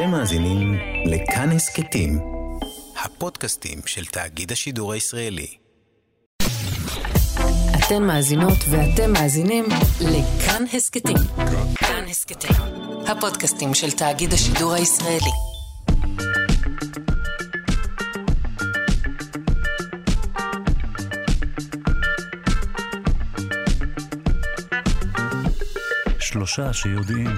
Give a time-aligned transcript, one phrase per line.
[0.00, 2.18] אתם מאזינים לכאן הסכתים,
[3.04, 5.46] הפודקאסטים של תאגיד השידור הישראלי.
[7.78, 9.64] אתן מאזינות ואתם מאזינים
[10.00, 11.16] לכאן הסכתים.
[11.74, 12.56] כאן הסכתים,
[13.06, 15.30] הפודקאסטים של תאגיד השידור הישראלי.
[26.18, 27.30] שלושה שיודעים.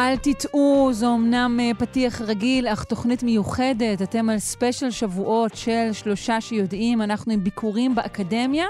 [0.00, 4.02] אל תטעו, זו אמנם אה, פתיח רגיל, אך תוכנית מיוחדת.
[4.02, 7.02] אתם על ספיישל שבועות של שלושה שיודעים.
[7.02, 8.66] אנחנו עם ביקורים באקדמיה.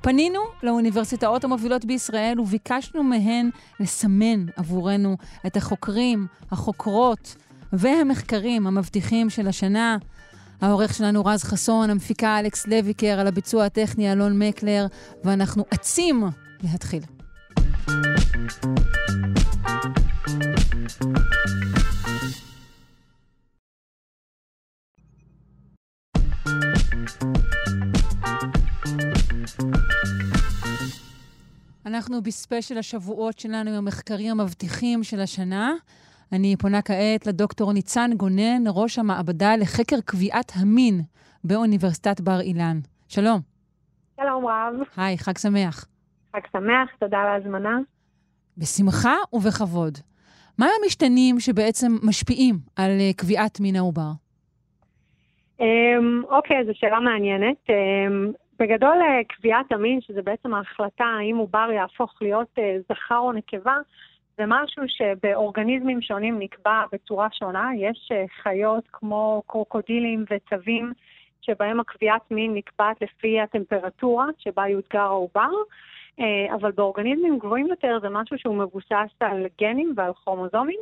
[0.00, 3.50] פנינו לאוניברסיטאות המובילות בישראל וביקשנו מהן
[3.80, 7.36] לסמן עבורנו את החוקרים, החוקרות
[7.72, 9.96] והמחקרים המבטיחים של השנה.
[10.60, 14.86] העורך שלנו רז חסון, המפיקה אלכס לויקר, על הביצוע הטכני אלון מקלר,
[15.24, 16.24] ואנחנו עצים
[16.62, 17.02] להתחיל.
[20.82, 21.12] אנחנו
[32.22, 35.72] בספיישל השבועות שלנו עם המחקרים המבטיחים של השנה.
[36.32, 41.00] אני פונה כעת לדוקטור ניצן גונן, ראש המעבדה לחקר קביעת המין
[41.44, 42.78] באוניברסיטת בר אילן.
[43.08, 43.40] שלום.
[44.16, 44.74] שלום רב.
[44.96, 45.86] היי, חג שמח.
[46.32, 47.78] חג שמח, תודה על ההזמנה.
[48.58, 49.98] בשמחה ובכבוד.
[50.62, 54.10] מה המשתנים שבעצם משפיעים על uh, קביעת מין העובר?
[55.58, 55.64] Um,
[56.28, 57.56] אוקיי, זו שאלה מעניינת.
[57.68, 63.32] Um, בגדול, uh, קביעת המין, שזה בעצם ההחלטה האם עובר יהפוך להיות uh, זכר או
[63.32, 63.76] נקבה,
[64.38, 67.70] זה משהו שבאורגניזמים שונים נקבע בצורה שונה.
[67.78, 68.12] יש
[68.42, 70.92] חיות כמו קרוקודילים וצבים,
[71.40, 75.50] שבהם הקביעת מין נקבעת לפי הטמפרטורה שבה יותגר העובר.
[76.20, 80.80] אה, אבל באורגניזמים גבוהים יותר זה משהו שהוא מבוסס על גנים ועל כרומוזומים.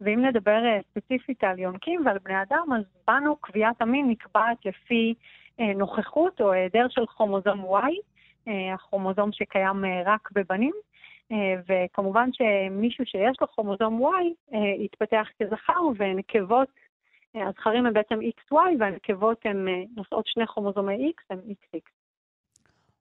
[0.00, 5.14] ואם נדבר אה, ספציפית על יונקים ועל בני אדם, אז בנו קביעת המין נקבעת לפי
[5.60, 7.92] אה, נוכחות או היעדר של כרומוזום Y,
[8.74, 10.72] הכרומוזום שקיים רק בבנים,
[11.68, 16.68] וכמובן שמישהו שיש לו כרומוזום Y יתפתח כזכר, ונקבות,
[17.34, 22.05] הזכרים הם בעצם XY והנקבות הן נושאות שני כרומוזומי X, הם XX.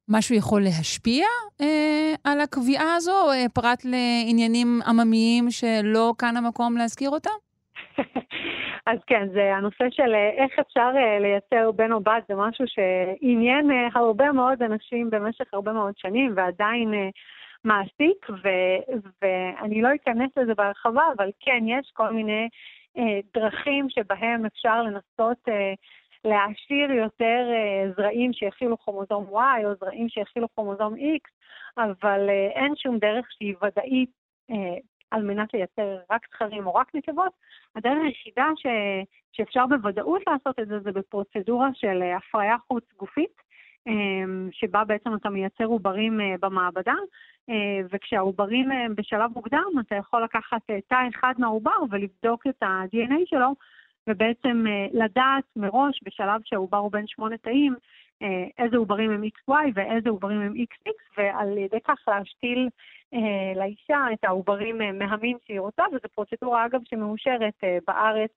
[0.10, 1.26] משהו יכול להשפיע
[1.62, 7.30] אה, על הקביעה הזו, אה, פרט לעניינים עממיים שלא כאן המקום להזכיר אותם?
[8.88, 12.66] אז כן, זה הנושא של אה, איך אפשר אה, לייצר בן או בת, זה משהו
[12.68, 16.94] שעניין אה, הרבה מאוד אנשים במשך הרבה מאוד שנים, ועדיין
[17.64, 22.48] מעסיק, ו- ואני לא אכנס לזה בהרחבה, אבל כן, יש כל מיני
[23.34, 25.38] דרכים שבהם אפשר לנסות
[26.26, 31.30] להעשיר יותר uh, זרעים שיכילו כרומוזום Y או זרעים שיכילו כרומוזום X,
[31.78, 34.10] אבל uh, אין שום דרך שהיא ודאית
[34.52, 34.56] uh,
[35.12, 37.32] על מנת לייצר רק זכרים או רק נקבות.
[37.76, 38.66] הדרך היחידה ש...
[39.32, 43.46] שאפשר בוודאות לעשות את זה זה בפרוצדורה של הפריה חוץ גופית,
[44.52, 46.94] שבה בעצם אתה מייצר עוברים במעבדה,
[47.92, 53.54] וכשהעוברים הם בשלב מוקדם, אתה יכול לקחת תא אחד מהעובר ולבדוק את ה-DNA שלו.
[54.08, 57.76] ובעצם אה, לדעת מראש, בשלב שהעובר הוא בין שמונה תאים,
[58.22, 62.70] אה, איזה עוברים הם XY ואיזה עוברים הם XX, ועל ידי כך להשתיל
[63.14, 68.32] אה, לאישה את העוברים מהמין שהיא רוצה, וזו פרוצדורה, אגב, שמאושרת בארץ.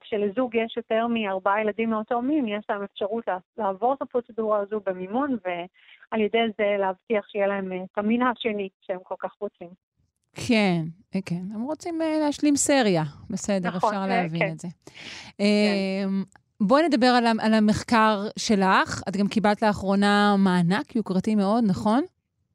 [0.00, 3.24] כשלזוג יש יותר מארבעה ילדים מאותו מין, יש להם אפשרות
[3.58, 8.98] לעבור את הפרוצדורה הזו במימון, ועל ידי זה להבטיח שיהיה להם את המין השני שהם
[9.02, 9.89] כל כך רוצים.
[10.34, 10.82] כן,
[11.14, 11.54] אה, כן.
[11.54, 13.02] הם רוצים אה, להשלים סריה.
[13.30, 14.52] בסדר, נכון, אפשר אה, להבין כן.
[14.52, 14.68] את זה.
[14.88, 15.44] כן.
[15.44, 16.22] אמ,
[16.60, 19.02] בואי נדבר על, על המחקר שלך.
[19.08, 22.04] את גם קיבלת לאחרונה מענק יוקרתי מאוד, נכון?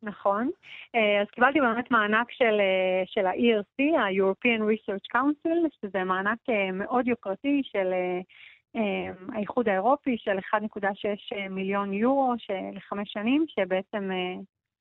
[0.03, 0.49] נכון.
[1.21, 2.59] אז קיבלתי באמת מענק של,
[3.05, 6.39] של ה-ERC, ה-European Research Council, שזה מענק
[6.73, 7.93] מאוד יוקרתי של
[9.33, 12.33] האיחוד האירופי של 1.6 מיליון יורו
[12.75, 14.09] לחמש שנים, שבעצם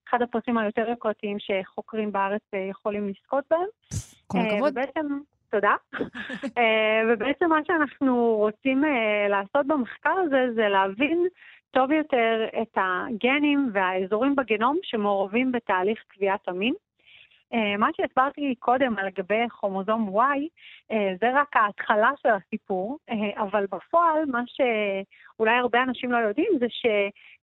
[0.09, 3.67] אחד הפרסים היותר יוקרתיים שחוקרים בארץ אה, יכולים לזכות בהם.
[4.27, 4.79] כל הכבוד.
[4.79, 5.19] אה, ובעצם,
[5.51, 5.75] תודה.
[6.59, 8.85] אה, ובעצם מה שאנחנו רוצים
[9.29, 11.27] לעשות במחקר הזה זה להבין
[11.71, 16.75] טוב יותר את הגנים והאזורים בגנום שמעורבים בתהליך קביעת המין.
[17.79, 20.39] מה שהסברתי קודם על לגבי כרומוזום Y,
[21.21, 22.99] זה רק ההתחלה של הסיפור,
[23.37, 26.87] אבל בפועל מה שאולי הרבה אנשים לא יודעים זה ש...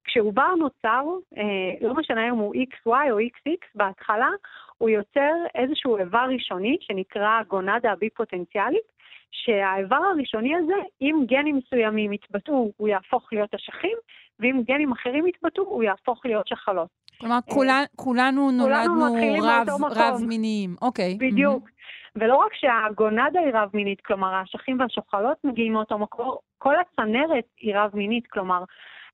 [0.04, 1.04] כשעובר נוצר,
[1.38, 4.30] אה, לא משנה אם הוא XY או XX, בהתחלה
[4.78, 8.92] הוא יוצר איזשהו איבר ראשוני שנקרא גונדה הבי-פוטנציאלית,
[9.32, 13.98] שהאיבר הראשוני הזה, אם גנים מסוימים יתבטאו, הוא יהפוך להיות אשכים,
[14.40, 17.01] ואם גנים אחרים יתבטאו, הוא יהפוך להיות שחלות.
[17.22, 19.06] כלומר, כולנו, כולנו נולדנו
[19.44, 19.90] רב, מקום.
[19.96, 20.76] רב-מיניים.
[20.82, 21.18] אוקיי.
[21.20, 21.70] בדיוק.
[22.16, 28.28] ולא רק שהגונדה היא רב-מינית, כלומר, האשכים והשוחלות מגיעים מאותו מקור, כל הצנרת היא רב-מינית,
[28.28, 28.64] כלומר,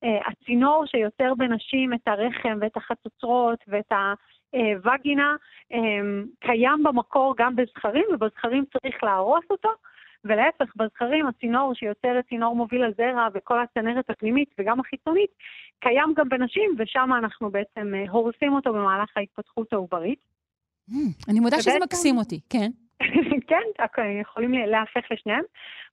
[0.03, 3.91] אה, הצינור שיוצר בנשים את הרחם ואת החצוצרות ואת
[4.53, 5.35] הווגינה,
[5.73, 5.79] אה,
[6.39, 9.69] קיים במקור גם בזכרים, ובזכרים צריך להרוס אותו.
[10.27, 15.29] ולהפך, בזכרים הצינור שיוצר את צינור מוביל הזרע וכל הצנרת הפנימית וגם החיצונית,
[15.79, 20.19] קיים גם בנשים, ושם אנחנו בעצם אה, הורסים אותו במהלך ההתפתחות העוברית.
[20.89, 22.69] Mm, אני מודה שזה מקסים אותי, כן.
[23.49, 25.43] כן, אוקיי, יכולים להפך לשניהם.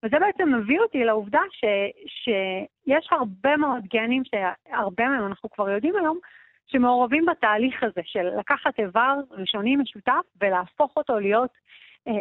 [0.02, 1.64] וזה בעצם מביא אותי לעובדה ש,
[2.06, 6.19] שיש הרבה מאוד גנים, שהרבה מהם אנחנו כבר יודעים היום,
[6.66, 11.60] שמעורבים בתהליך הזה של לקחת איבר ראשוני משותף ולהפוך אותו להיות אה,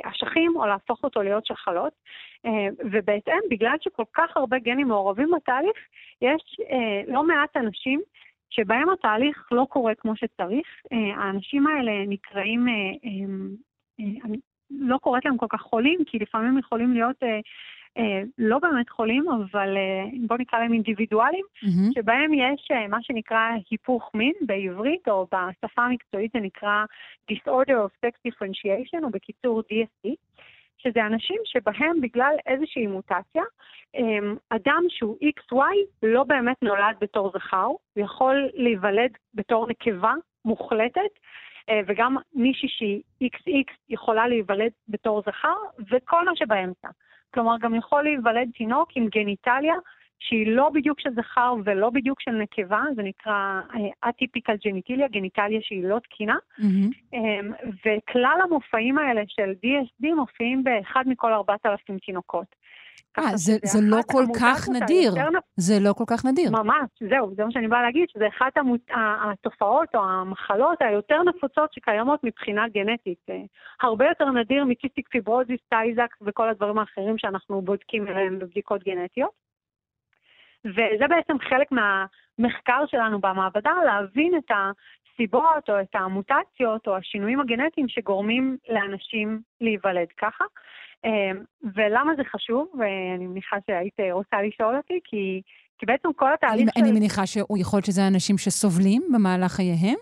[0.04, 1.94] אשכים או להפוך אותו להיות שחלות.
[2.46, 5.78] אה, ובהתאם, בגלל שכל כך הרבה גנים מעורבים בתהליך,
[6.22, 8.02] יש אה, לא מעט אנשים
[8.50, 10.68] שבהם התהליך לא קורה כמו שצריך.
[10.94, 13.26] אה, האנשים האלה נקראים, אה, אה,
[14.00, 14.38] אה, אני
[14.70, 17.40] לא קוראת להם כל כך חולים, כי לפעמים יכולים להיות אה, אה,
[18.38, 21.92] לא באמת חולים, אבל אה, בואו נקרא להם אינדיבידואלים, מהמם.
[21.94, 26.86] שבהם יש אה, מה שנקרא היפוך מין בעברית, או בשפה המקצועית זה נקרא
[27.32, 30.10] Disorder of Sex Differentiation, או בקיצור DSD,
[30.78, 33.44] שזה אנשים שבהם בגלל איזושהי מוטציה,
[33.96, 40.14] אמ, אדם שהוא XY לא באמת נולד בתור זכר, הוא יכול להיוולד בתור נקבה
[40.46, 41.02] מוחלטת,
[41.70, 45.56] אה, וגם מישהי שהיא XX יכולה להיוולד בתור זכר,
[45.92, 46.88] וכל מה שבאמצע.
[47.34, 49.76] כלומר, גם יכול להיוולד תינוק עם גניטליה
[50.20, 53.62] שהיא לא בדיוק של זכר ולא בדיוק של נקבה, זה נקרא
[54.10, 56.36] אטיפיקל גניטיליה, גניטליה שהיא לא תקינה.
[57.14, 57.52] אמ,
[57.86, 62.56] וכלל המופעים האלה של DSD מופיעים באחד מכל 4,000 תינוקות.
[63.20, 65.14] אה, זה- זה לא כל כך נדיר.
[65.16, 66.52] היותר נפ- זה לא כל כך נדיר.
[66.52, 68.82] ממש, זהו, זה מה שאני באה להגיד, שזה אחת המות...
[69.32, 73.18] התופעות או המחלות היותר נפוצות שקיימות מבחינה גנטית.
[73.30, 73.36] אה,
[73.82, 79.44] הרבה יותר נדיר מ cystic fibrosis, Tay-Sachs וכל הדברים האחרים שאנחנו בודקים אליהם בבדיקות גנטיות.
[80.66, 87.88] וזה בעצם חלק מהמחקר שלנו במעבדה, להבין את הסיבות או את המוטציות או השינויים הגנטיים
[87.88, 90.44] שגורמים לאנשים להיוולד ככה.
[91.06, 91.32] אה,
[91.76, 92.68] ולמה זה חשוב?
[92.80, 95.42] ואני מניחה שהיית רוצה לשאול אותי, כי,
[95.78, 99.98] כי בעצם כל אני, התהליך אני מניחה שהוא יכול להיות שזה אנשים שסובלים במהלך חייהם.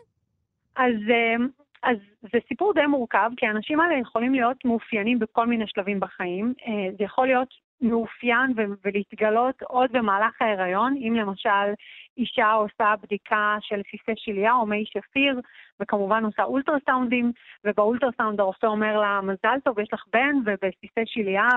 [0.76, 1.48] אז, אמ,
[1.84, 6.54] אז זה סיפור די מורכב, כי האנשים האלה יכולים להיות מאופיינים בכל מיני שלבים בחיים.
[6.68, 11.74] אה, זה יכול להיות מאופיין ו- ולהתגלות עוד במהלך ההיריון, אם למשל
[12.18, 15.40] אישה עושה בדיקה של סיסי שליה או מי שפיר,
[15.80, 17.32] וכמובן עושה אולטרסאונדים,
[17.66, 21.48] ובאולטרסאונד הרופא אומר לה, מזל טוב, יש לך בן, ובסיסי שליה,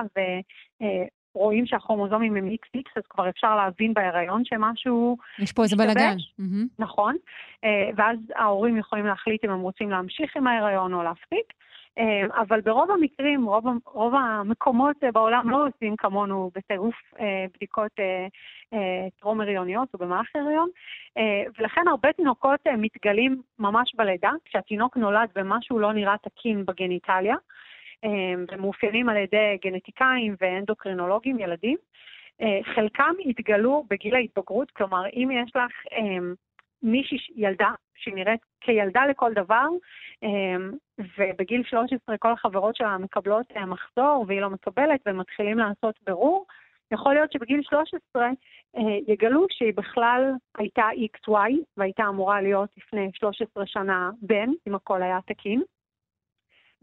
[1.35, 5.75] ורואים שהכרומוזומים הם XX, אז כבר אפשר להבין בהיריון שמשהו יש פה איזה.
[5.75, 6.15] בלאגן.
[6.79, 7.15] נכון,
[7.63, 11.53] אה, ואז ההורים יכולים להחליט אם הם רוצים להמשיך עם ההיריון או להפסיק,
[11.97, 17.91] אה, אבל ברוב המקרים, רוב, רוב המקומות בעולם לא עושים כמונו בטירוף אה, בדיקות
[19.19, 20.69] טרום הריוניות או במהלך ההריון,
[21.17, 27.35] אה, ולכן הרבה תינוקות מתגלים ממש בלידה, כשהתינוק נולד ומשהו לא נראה תקין בגניטליה,
[28.51, 31.77] ומאופיינים על ידי גנטיקאים ואנדוקרינולוגים, ילדים.
[32.41, 36.17] אה, חלקם התגלו בגיל ההתבגרות, כלומר, אם יש לך אה,
[36.83, 39.67] מישהי, ילדה, שהיא נראית כילדה לכל דבר,
[40.23, 40.55] אה,
[41.17, 46.45] ובגיל 13 כל החברות שלה מקבלות אה, מחזור והיא לא מקבלת ומתחילים לעשות ברור,
[46.91, 48.25] יכול להיות שבגיל 13
[48.77, 55.01] אה, יגלו שהיא בכלל הייתה XY והייתה אמורה להיות לפני 13 שנה בן, אם הכל
[55.01, 55.61] היה תקין.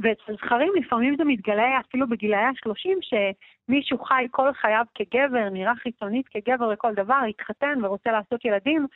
[0.02, 6.28] ואצל זכרים לפעמים זה מתגלה אפילו בגילאי ה-30, שמישהו חי כל חייו כגבר, נראה חיצונית
[6.28, 8.86] כגבר לכל דבר, התחתן ורוצה לעשות ילדים,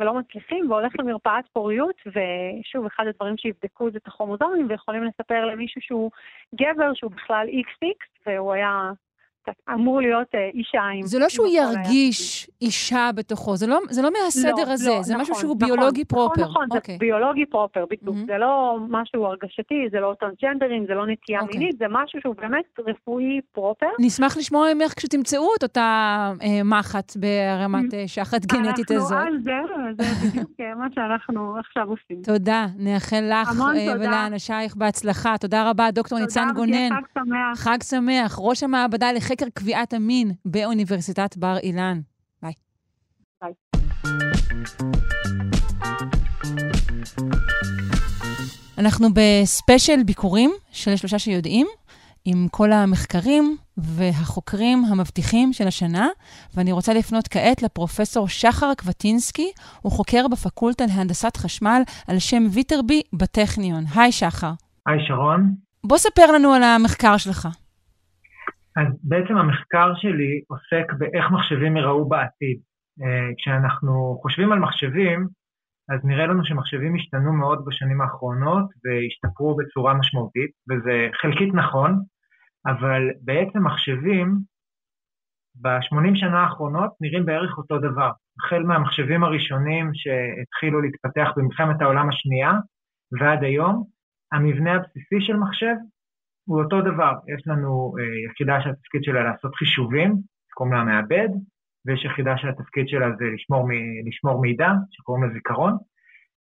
[0.00, 5.80] ולא מצליחים, והולך למרפאת פוריות, ושוב, אחד הדברים שיבדקו זה את הכרומוזומים, ויכולים לספר למישהו
[5.80, 6.10] שהוא
[6.54, 7.86] גבר, שהוא בכלל XX,
[8.26, 8.90] והוא היה
[9.74, 11.02] אמור להיות אה, אישה עם...
[11.02, 15.02] זה לא שהוא היה ירגיש אישה בתוכו, זה לא, זה לא מהסדר לא, הזה, לא,
[15.02, 16.50] זה משהו נכון, שהוא נכון, ביולוגי נכון, פרופר.
[16.50, 16.94] נכון, אוקיי.
[16.94, 18.14] זה ביולוגי פרופר, בדיוק.
[18.14, 18.26] מהמם.
[18.26, 21.58] זה לא משהו הרגשתי, זה לא טרנסג'נדרים, זה לא נטייה אוקיי.
[21.58, 23.86] מינית, זה משהו שהוא באמת רפואי פרופר.
[23.98, 29.12] נשמח לשמוע ממך כשתמצאו את אותה אה, מחט ברמת אה, שחת גנטית הזאת.
[29.12, 29.52] אנחנו על זה,
[29.98, 32.22] זה בדיוק אה, מה שאנחנו עכשיו עושים.
[32.22, 33.94] תודה, נאחל לך אה.
[34.00, 35.38] ולאנשייך בהצלחה.
[35.40, 36.88] תודה רבה, דוקטור ניצן גונן.
[36.90, 37.58] חג שמח.
[37.58, 42.00] חג שמח, ראש המעבדה לחקר קביעת המין באוניברסיטת בר אילן.
[42.42, 42.52] ביי.
[43.42, 43.52] ביי.
[48.78, 51.66] אנחנו בספיישל ביקורים של שלושה שיודעים.
[52.24, 56.08] עם כל המחקרים והחוקרים המבטיחים של השנה,
[56.54, 59.50] ואני רוצה לפנות כעת לפרופסור שחר קווטינסקי,
[59.82, 63.84] הוא חוקר בפקולטה להנדסת חשמל על שם ויטרבי בטכניון.
[63.94, 64.52] היי, שחר.
[64.86, 65.54] היי, שרון.
[65.84, 67.48] בוא ספר לנו על המחקר שלך.
[68.76, 72.58] אז בעצם המחקר שלי עוסק באיך מחשבים ייראו בעתיד.
[73.02, 75.28] אה, כשאנחנו חושבים על מחשבים,
[75.88, 82.02] אז נראה לנו שמחשבים השתנו מאוד בשנים האחרונות והשתפרו בצורה משמעותית, וזה חלקית נכון,
[82.66, 84.38] אבל בעצם מחשבים
[85.54, 88.10] ב-80 שנה האחרונות נראים בערך אותו דבר.
[88.40, 92.52] החל מהמחשבים הראשונים שהתחילו להתפתח במלחמת העולם השנייה
[93.20, 93.84] ועד היום,
[94.32, 95.74] המבנה הבסיסי של מחשב
[96.44, 97.12] הוא אותו דבר.
[97.36, 100.16] יש לנו אה, יחידה שהתפקיד שלה לעשות חישובים,
[100.50, 101.28] שקוראים לה מעבד,
[101.86, 103.68] ויש יחידה שהתפקיד שלה זה לשמור,
[104.06, 105.76] לשמור מידע, שקוראים לה זיכרון,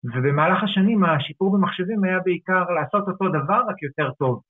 [0.05, 4.41] ובמהלך השנים השיפור במחשבים היה בעיקר לעשות אותו דבר, רק יותר טוב.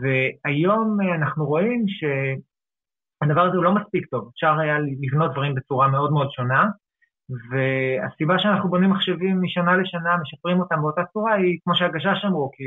[0.00, 6.12] והיום אנחנו רואים שהדבר הזה הוא לא מספיק טוב, אפשר היה לבנות דברים בצורה מאוד
[6.12, 6.68] מאוד שונה,
[7.50, 12.64] והסיבה שאנחנו בונים מחשבים משנה לשנה, משפרים אותם באותה צורה, היא כמו שהגשש אמרו, כי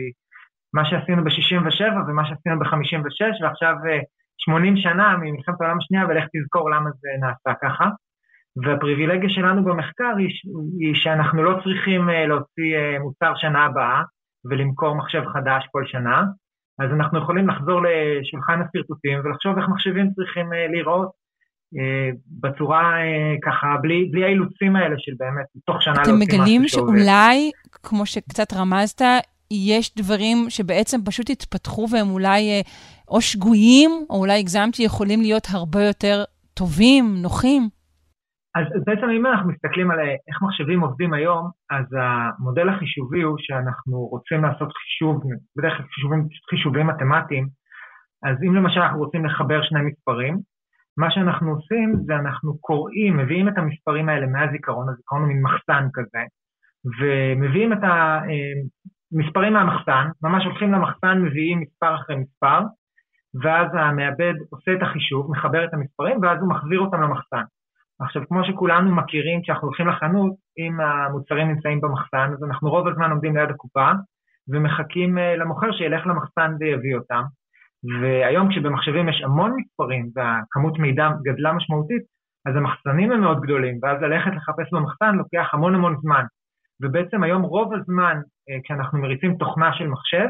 [0.74, 3.76] מה שעשינו ב-67' ומה שעשינו ב-56' ועכשיו
[4.38, 7.90] 80 שנה ממלחמת העולם השנייה, ולך תזכור למה זה נעשה ככה.
[8.64, 10.30] והפריבילגיה שלנו במחקר היא,
[10.80, 14.02] היא שאנחנו לא צריכים אה, להוציא אה, מוצר שנה הבאה
[14.50, 16.24] ולמכור מחשב חדש כל שנה,
[16.80, 21.20] אז אנחנו יכולים לחזור לשולחן השרטוטים ולחשוב איך מחשבים צריכים אה, להיראות
[22.42, 22.94] בצורה
[23.46, 26.34] ככה, בלי, בלי האילוצים האלה של באמת, תוך שנה להוציא משהו שעובד.
[26.34, 27.52] אתם מגלים שאולי,
[27.84, 29.02] כמו שקצת רמזת,
[29.52, 32.42] יש דברים שבעצם פשוט התפתחו והם אולי
[33.08, 37.64] או שגויים, או אולי הגזמתי, יכולים להיות הרבה יותר טובים, נוחים?
[38.56, 43.98] אז, בעצם אם אנחנו מסתכלים על איך מחשבים עובדים היום, אז המודל החישובי הוא שאנחנו
[44.14, 45.16] רוצים לעשות חישוב,
[45.58, 47.48] בדרך כלל חישובים, חישובים מתמטיים,
[48.24, 50.40] אז אם למשל אנחנו רוצים לחבר שני מספרים,
[50.98, 55.88] מה שאנחנו עושים זה אנחנו קוראים, מביאים את המספרים האלה מהזיכרון, הזיכרון הוא מין מחסן
[55.94, 56.24] כזה,
[57.00, 57.84] ומביאים את
[59.14, 62.60] המספרים מהמחסן, ממש הולכים למחסן, מביאים מספר אחרי מספר,
[63.44, 67.44] ואז המעבד עושה את החישוב, מחבר את המספרים, ואז הוא מחזיר אותם למחסן.
[68.02, 73.12] עכשיו, כמו שכולנו מכירים, כשאנחנו הולכים לחנות, אם המוצרים נמצאים במחסן, אז אנחנו רוב הזמן
[73.12, 73.92] עומדים ליד הקופה
[74.48, 77.24] ומחכים אה, למוכר שילך למחסן ויביא אותם.
[78.02, 82.02] והיום כשבמחשבים יש המון מספרים והכמות מידע גדלה משמעותית,
[82.46, 86.24] אז המחסנים הם מאוד גדולים, ואז ללכת לחפש במחסן לוקח המון המון זמן.
[86.82, 88.18] ובעצם היום רוב הזמן,
[88.50, 90.28] אה, כשאנחנו מריצים תוכנה של מחשב,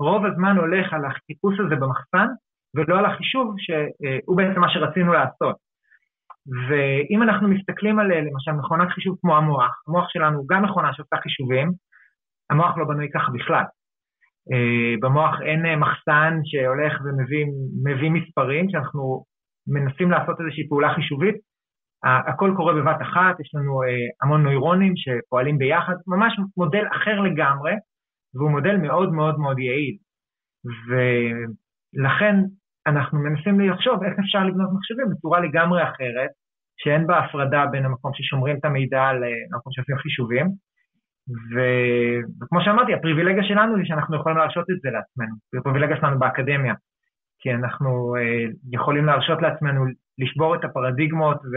[0.00, 2.26] רוב הזמן הולך על החיפוש הזה במחסן,
[2.74, 5.56] ולא על החישוב שהוא בעצם מה שרצינו לעשות.
[6.68, 11.16] ואם אנחנו מסתכלים על למשל מכונת חישוב כמו המוח, המוח שלנו הוא גם מכונה שעושה
[11.16, 11.72] חישובים,
[12.50, 13.64] המוח לא בנוי ככה בכלל.
[14.52, 19.24] אה, במוח אין אה, מחסן שהולך ומביא מספרים, שאנחנו
[19.66, 21.36] מנסים לעשות איזושהי פעולה חישובית,
[22.04, 23.88] הכל קורה בבת אחת, יש לנו אה,
[24.22, 27.72] המון נוירונים שפועלים ביחד, ממש מודל אחר לגמרי,
[28.34, 29.96] והוא מודל מאוד מאוד מאוד יעיל.
[30.88, 32.36] ולכן
[32.86, 36.30] אנחנו מנסים לחשוב איך אפשר לבנות מחשבים בצורה לגמרי אחרת,
[36.76, 40.46] שאין בה הפרדה בין המקום ששומרים את המידע למקום שעושים חישובים.
[41.28, 41.60] ו...
[42.42, 45.34] וכמו שאמרתי, הפריבילגיה שלנו היא שאנחנו יכולים להרשות את זה לעצמנו.
[45.52, 46.74] זו הפריבילגיה שלנו באקדמיה,
[47.38, 49.84] כי אנחנו אה, יכולים להרשות לעצמנו
[50.18, 51.54] לשבור את הפרדיגמות ו...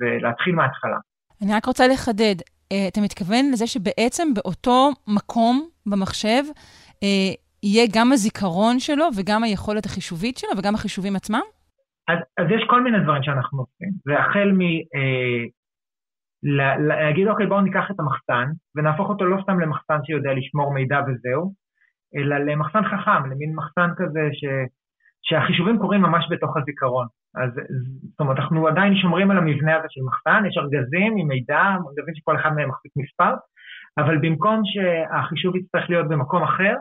[0.00, 0.96] ולהתחיל מההתחלה.
[1.42, 2.36] אני רק רוצה לחדד,
[2.72, 6.42] אה, אתה מתכוון לזה שבעצם באותו מקום במחשב
[7.02, 7.32] אה,
[7.62, 11.46] יהיה גם הזיכרון שלו וגם היכולת החישובית שלו וגם החישובים עצמם?
[12.08, 13.90] אז, אז יש כל מיני דברים שאנחנו עושים.
[14.04, 14.60] זה החל מ...
[14.96, 15.44] אה,
[16.88, 21.54] להגיד, אוקיי, בואו ניקח את המחסן ונהפוך אותו לא סתם למחסן שיודע לשמור מידע וזהו,
[22.16, 24.44] אלא למחסן חכם, למין מחסן כזה ש,
[25.22, 27.06] שהחישובים קורים ממש בתוך הזיכרון.
[27.36, 27.50] אז
[28.10, 32.14] זאת אומרת, אנחנו עדיין שומרים על המבנה הזה של מחסן, יש ארגזים עם מידע, ארגזים
[32.14, 33.34] שכל אחד מהם מחזיק מספר,
[33.98, 36.74] אבל במקום שהחישוב יצטרך להיות במקום אחר,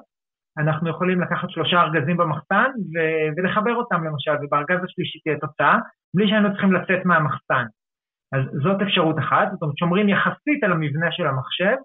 [0.57, 5.77] אנחנו יכולים לקחת שלושה ארגזים במחסן ו- ולחבר אותם למשל, ובארגז השלישי תהיה תוצאה,
[6.15, 7.65] בלי שהיינו צריכים לצאת מהמחסן.
[8.35, 11.75] אז זאת אפשרות אחת, זאת אומרת, שומרים יחסית על המבנה של המחשב,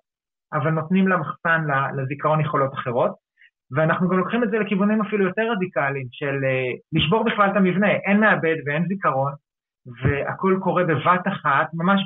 [0.53, 1.61] אבל נותנים למחסן,
[1.97, 3.30] לזיכרון יכולות אחרות.
[3.73, 7.91] ואנחנו גם לוקחים את זה לכיוונים אפילו יותר רדיקליים, של uh, לשבור בכלל את המבנה,
[7.91, 9.33] אין מעבד ואין זיכרון,
[10.03, 12.01] והכל קורה בבת אחת, ממש,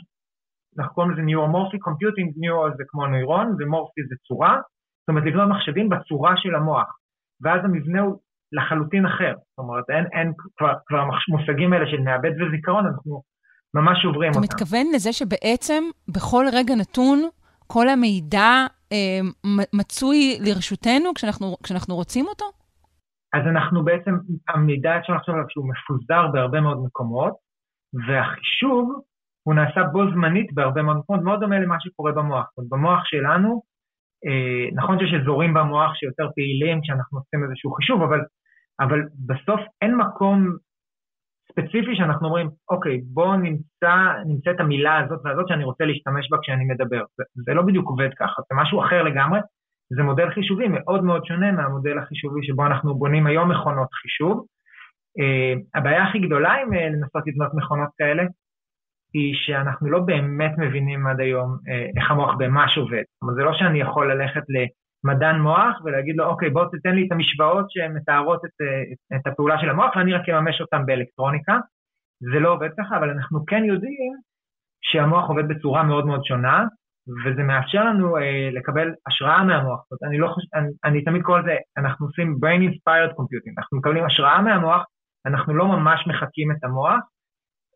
[0.78, 4.60] אנחנו קוראים לזה Neuromorphic Computing, Neuro זה כמו נוירון, ומורפי זה צורה,
[5.00, 6.98] זאת אומרת לבנות מחשבים בצורה של המוח,
[7.42, 8.20] ואז המבנה הוא
[8.52, 13.22] לחלוטין אחר, זאת אומרת אין, אין כבר, כבר המושגים האלה של מעבד וזיכרון, אנחנו
[13.74, 14.44] ממש עוברים אותם.
[14.44, 17.18] אתה מתכוון לזה שבעצם בכל רגע נתון,
[17.66, 18.66] כל המידע אה,
[19.74, 22.44] מצוי לרשותנו כשאנחנו, כשאנחנו רוצים אותו?
[23.34, 24.14] אז אנחנו בעצם,
[24.48, 27.34] המידע אפשר לחשוב עליו שהוא מפוזר בהרבה מאוד מקומות,
[28.06, 29.02] והחישוב
[29.46, 32.46] הוא נעשה בו זמנית בהרבה מאוד מקומות, מאוד דומה למה שקורה במוח.
[32.56, 33.62] זאת במוח שלנו,
[34.26, 38.20] אה, נכון שיש אזורים במוח שיותר פעילים כשאנחנו עושים איזשהו חישוב, אבל,
[38.80, 40.56] אבל בסוף אין מקום
[41.54, 43.94] ספציפי שאנחנו אומרים, אוקיי, בואו נמצא,
[44.26, 47.02] נמצא את המילה הזאת והזאת שאני רוצה להשתמש בה כשאני מדבר.
[47.16, 49.40] זה, זה לא בדיוק עובד ככה, זה משהו אחר לגמרי.
[49.96, 54.46] זה מודל חישובי מאוד מאוד שונה מהמודל החישובי שבו אנחנו בונים היום מכונות חישוב.
[55.20, 58.22] Uh, הבעיה הכי גדולה עם uh, לנסות לבנות מכונות כאלה,
[59.12, 62.34] היא שאנחנו לא באמת מבינים עד היום uh, איך המוח
[62.76, 63.02] עובד.
[63.12, 64.42] זאת אומרת, זה לא שאני יכול ללכת
[65.04, 69.60] למדען מוח ולהגיד לו, אוקיי, בוא תתן לי את המשוואות שמתארות את, uh, את הפעולה
[69.60, 71.58] של המוח ואני רק אממש אותן באלקטרוניקה.
[72.32, 74.12] זה לא עובד ככה, אבל אנחנו כן יודעים
[74.82, 76.64] שהמוח עובד בצורה מאוד מאוד שונה,
[77.24, 79.80] וזה מאפשר לנו אה, לקבל השראה מהמוח.
[79.80, 83.54] זאת אומרת, אני, לא חושב, אני, אני תמיד קורא לזה, אנחנו עושים brain inspired computing,
[83.58, 84.84] אנחנו מקבלים השראה מהמוח,
[85.26, 87.00] אנחנו לא ממש מחקים את המוח,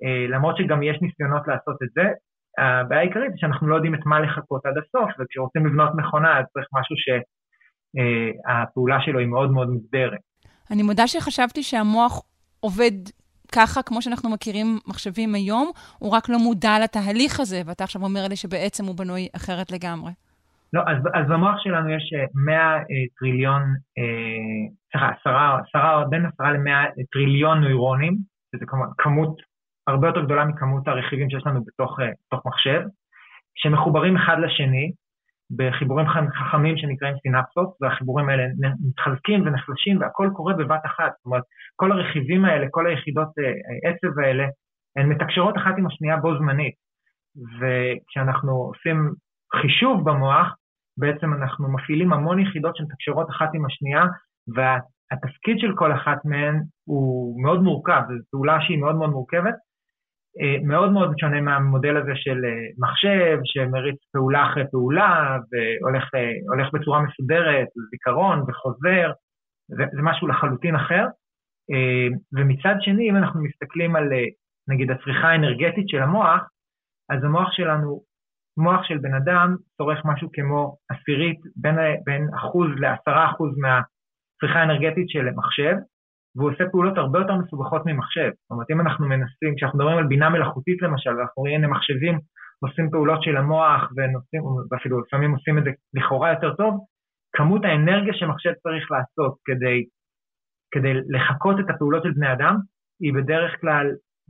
[0.05, 2.05] אה, למרות שגם יש ניסיונות לעשות את זה.
[2.59, 6.45] הבעיה העיקרית היא שאנחנו לא יודעים את מה לחכות עד הסוף, וכשרוצים לבנות מכונה אז
[6.53, 10.19] צריך משהו שהפעולה אה, שלו היא מאוד מאוד מוגדרת.
[10.71, 12.23] אני מודה שחשבתי שהמוח
[12.61, 12.93] עובד
[13.53, 18.29] ככה, כמו שאנחנו מכירים מחשבים היום, הוא רק לא מודע לתהליך הזה, ואתה עכשיו אומר
[18.29, 20.13] לי שבעצם הוא בנוי אחרת לגמרי.
[20.73, 22.83] לא, אז, אז במוח שלנו יש 100 אה, אה,
[23.19, 23.63] טריליון,
[23.99, 28.17] אה, סליחה, עשרה, עשרה, בין עשרה למאה טריליון נוירונים,
[28.53, 28.65] שזה
[28.99, 29.37] כמות
[29.89, 32.81] הרבה יותר גדולה מכמות הרכיבים שיש לנו בתוך, בתוך מחשב,
[33.55, 34.93] שמחוברים אחד לשני,
[35.57, 38.45] בחיבורים חכמים שנקראים סינפסות, והחיבורים האלה
[38.89, 41.13] מתחזקים ונחלשים והכל קורה בבת אחת.
[41.17, 41.43] זאת אומרת,
[41.77, 44.45] כל הרכיבים האלה, כל היחידות אה, עצב האלה,
[44.97, 46.75] הן מתקשרות אחת עם השנייה בו זמנית.
[47.61, 49.13] וכשאנחנו עושים
[49.61, 50.55] חישוב במוח,
[50.97, 54.05] בעצם אנחנו מפעילים המון יחידות שמתקשרות אחת עם השנייה,
[54.55, 59.68] והתפקיד של כל אחת מהן הוא מאוד מורכב, זו פעולה שהיא מאוד מאוד מורכבת, אה,
[60.65, 67.03] מאוד מאוד שונה מהמודל הזה של אה, מחשב, שמריץ פעולה אחרי פעולה, והולך אה, בצורה
[67.03, 69.13] מסודרת, זיכרון וחוזר,
[69.69, 71.07] זה, זה משהו לחלוטין אחר.
[72.33, 74.09] ומצד שני, אם אנחנו מסתכלים על
[74.69, 76.41] נגיד הצריכה האנרגטית של המוח,
[77.11, 78.01] אז המוח שלנו,
[78.57, 85.09] מוח של בן אדם צורך משהו כמו עשירית, בין, בין אחוז לעשרה אחוז מהצריכה האנרגטית
[85.09, 85.75] של מחשב,
[86.37, 88.31] והוא עושה פעולות הרבה יותר מסובכות ממחשב.
[88.43, 92.19] זאת אומרת, אם אנחנו מנסים, כשאנחנו מדברים על בינה מלאכותית למשל, ואנחנו רואים הנה מחשבים
[92.61, 96.81] עושים פעולות של המוח, ונושאים, ואפילו לפעמים עושים את זה לכאורה יותר טוב,
[97.37, 99.85] כמות האנרגיה שמחשב צריך לעשות כדי,
[100.71, 102.57] כדי לחקות את הפעולות של בני אדם,
[103.01, 103.87] היא בדרך כלל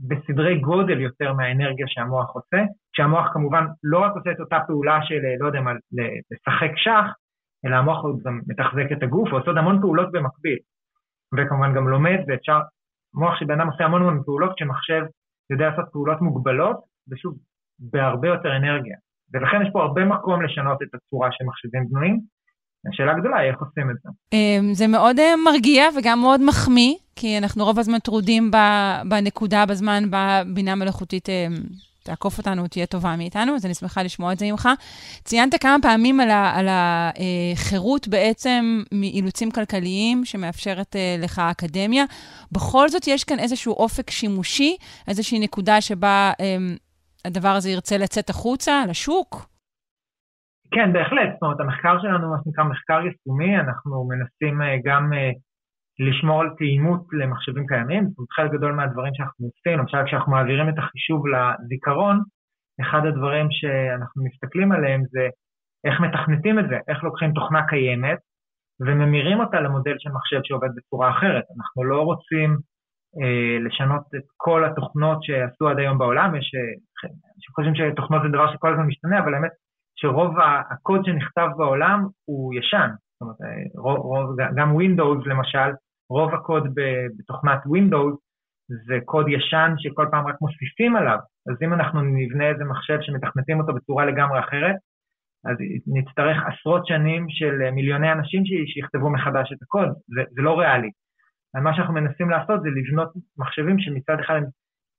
[0.09, 5.21] בסדרי גודל יותר מהאנרגיה שהמוח עושה, כשהמוח כמובן לא רק עושה את אותה פעולה של,
[5.41, 5.73] לא יודע מה,
[6.31, 7.07] לשחק שח,
[7.67, 10.59] אלא המוח גם מתחזק את הגוף ועושה עוד המון פעולות במקביל.
[11.35, 12.59] וכמובן גם לומד, ואפשר,
[13.15, 15.03] מוח של בן אדם עושה המון המון פעולות, כשמחשב
[15.51, 16.77] יודע לעשות פעולות מוגבלות,
[17.09, 17.35] ושוב,
[17.79, 18.97] בהרבה יותר אנרגיה.
[19.33, 22.21] ולכן יש פה הרבה מקום לשנות את הצורה שמחשבים בנויים.
[22.93, 24.09] השאלה הגדולה היא איך עושים את זה.
[24.33, 28.51] אמ, זה מאוד אה, מרגיע וגם מאוד מחמיא, כי אנחנו רוב הזמן טרודים
[29.09, 31.55] בנקודה, בזמן, בבינה מלאכותית אמ,
[32.09, 34.69] תעקוף אותנו, תהיה טובה מאיתנו, אז אני שמחה לשמוע את זה ממך.
[35.25, 42.05] ציינת כמה פעמים על, על החירות בעצם מאילוצים כלכליים שמאפשרת uh, לך האקדמיה.
[42.53, 44.77] בכל זאת, יש כאן איזשהו אופק שימושי,
[45.09, 46.79] איזושהי נקודה שבה um,
[47.25, 49.47] הדבר הזה ירצה לצאת החוצה, לשוק?
[50.75, 51.31] כן, בהחלט.
[51.35, 55.39] זאת אומרת, המחקר שלנו, מה שנקרא מחקר יישומי, אנחנו מנסים uh, גם uh,
[55.99, 60.69] לשמור על תאימות למחשבים קיימים, זאת אומרת, חלק גדול מהדברים שאנחנו עושים, למשל כשאנחנו מעבירים
[60.69, 62.23] את החישוב לזיכרון,
[62.81, 65.29] אחד הדברים שאנחנו מסתכלים עליהם זה
[65.85, 68.19] איך מתכנתים את זה, איך לוקחים תוכנה קיימת
[68.81, 71.45] וממירים אותה למודל של מחשב שעובד בצורה אחרת.
[71.57, 72.57] אנחנו לא רוצים
[73.21, 77.09] אה, לשנות את כל התוכנות שעשו עד היום בעולם, יש אה,
[77.39, 79.51] שחושבים שתוכנות זה דבר שכל הזמן משתנה, אבל האמת
[79.97, 80.35] שרוב
[80.71, 82.91] הקוד שנכתב בעולם הוא ישן.
[82.91, 85.71] זאת אומרת, אה, רוב, גם Windows למשל,
[86.11, 86.75] רוב הקוד
[87.19, 88.17] בתוכנת Windows
[88.87, 91.19] זה קוד ישן שכל פעם רק מוסיפים עליו.
[91.51, 94.77] אז אם אנחנו נבנה איזה מחשב שמתכנתים אותו בצורה לגמרי אחרת,
[95.45, 100.91] אז נצטרך עשרות שנים של מיליוני אנשים שיכתבו מחדש את הקוד, זה, זה לא ריאלי.
[101.55, 104.45] מה שאנחנו מנסים לעשות זה לבנות מחשבים שמצד אחד הם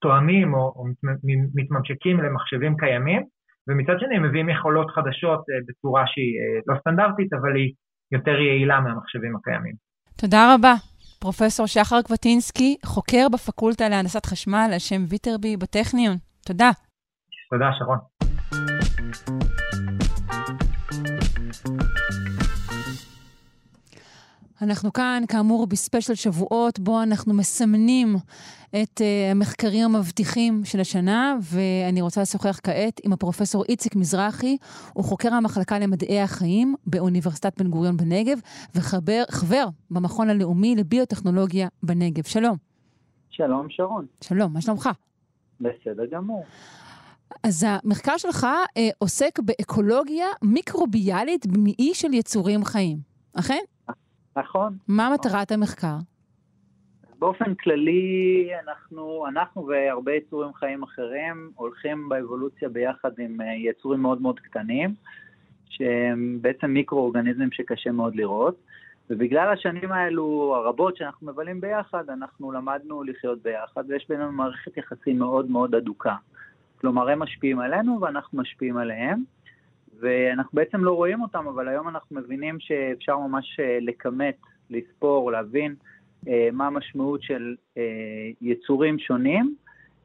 [0.02, 0.84] תואמים או, או
[1.56, 3.22] מתממשקים למחשבים קיימים,
[3.68, 7.74] ומצד שני הם מביאים יכולות חדשות אה, בצורה שהיא אה, לא סטנדרטית, אבל היא
[8.12, 9.74] יותר יעילה מהמחשבים הקיימים.
[10.18, 10.74] תודה רבה.
[11.20, 16.18] פרופסור שחר קבטינסקי, חוקר בפקולטה להנדסת חשמל על שם ויטרבי בטכניון.
[16.46, 16.72] תודה.
[17.50, 17.98] תודה, שרון.
[24.62, 28.16] אנחנו כאן, כאמור, בספיישל שבועות, בו אנחנו מסמנים
[28.70, 34.58] את uh, המחקרים המבטיחים של השנה, ואני רוצה לשוחח כעת עם הפרופסור איציק מזרחי,
[34.94, 38.40] הוא חוקר המחלקה למדעי החיים באוניברסיטת בן גוריון בנגב,
[38.76, 42.24] וחבר במכון הלאומי לביוטכנולוגיה בנגב.
[42.24, 42.58] שלום.
[43.30, 44.06] שלום, שרון.
[44.22, 44.90] שלום, מה שלומך?
[45.62, 46.46] בסדר גמור.
[47.44, 52.98] אז המחקר שלך אה, עוסק באקולוגיה מיקרוביאלית במעי של יצורים חיים,
[53.34, 53.60] אכן?
[54.38, 54.78] נכון.
[54.88, 55.98] מה מטרת המחקר?
[57.20, 64.22] באופן כללי, אנחנו, אנחנו והרבה יצורים חיים אחרים הולכים באבולוציה ביחד עם אה, יצורים מאוד
[64.22, 64.94] מאוד קטנים,
[65.70, 68.56] שהם בעצם מיקרואורגניזמים שקשה מאוד לראות.
[69.10, 75.20] ובגלל השנים האלו הרבות שאנחנו מבלים ביחד, אנחנו למדנו לחיות ביחד, ויש בינינו מערכת יחסים
[75.20, 76.16] מאוד מאוד אדוקה.
[76.82, 79.24] כלומר, הם משפיעים עלינו ואנחנו משפיעים עליהם,
[80.00, 84.38] ואנחנו בעצם לא רואים אותם, אבל היום אנחנו מבינים שאפשר ממש אה, לכמת,
[84.70, 85.76] לספור, להבין
[86.54, 87.84] מה המשמעות של אה,
[88.42, 89.56] יצורים שונים,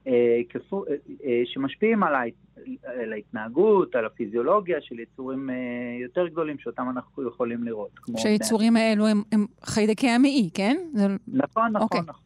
[0.06, 2.32] אה, אה, אה, שמשפיעים על, ההת,
[2.84, 5.54] על ההתנהגות, על הפיזיולוגיה של יצורים אה,
[6.02, 7.90] יותר גדולים שאותם אנחנו יכולים לראות.
[8.16, 10.76] שהיצורים האלו הם, הם חיידקי המעי, כן?
[10.94, 12.00] נכון, נכון, אוקיי.
[12.06, 12.22] נכון.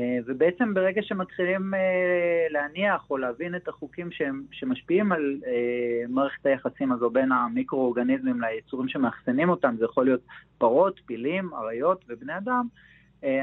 [0.00, 6.46] אה, ובעצם ברגע שמתחילים אה, להניח או להבין את החוקים שהם, שמשפיעים על אה, מערכת
[6.46, 10.20] היחסים הזו בין המיקרואורגניזמים ליצורים שמאחסנים אותם, זה יכול להיות
[10.58, 12.66] פרות, פילים, אריות ובני אדם,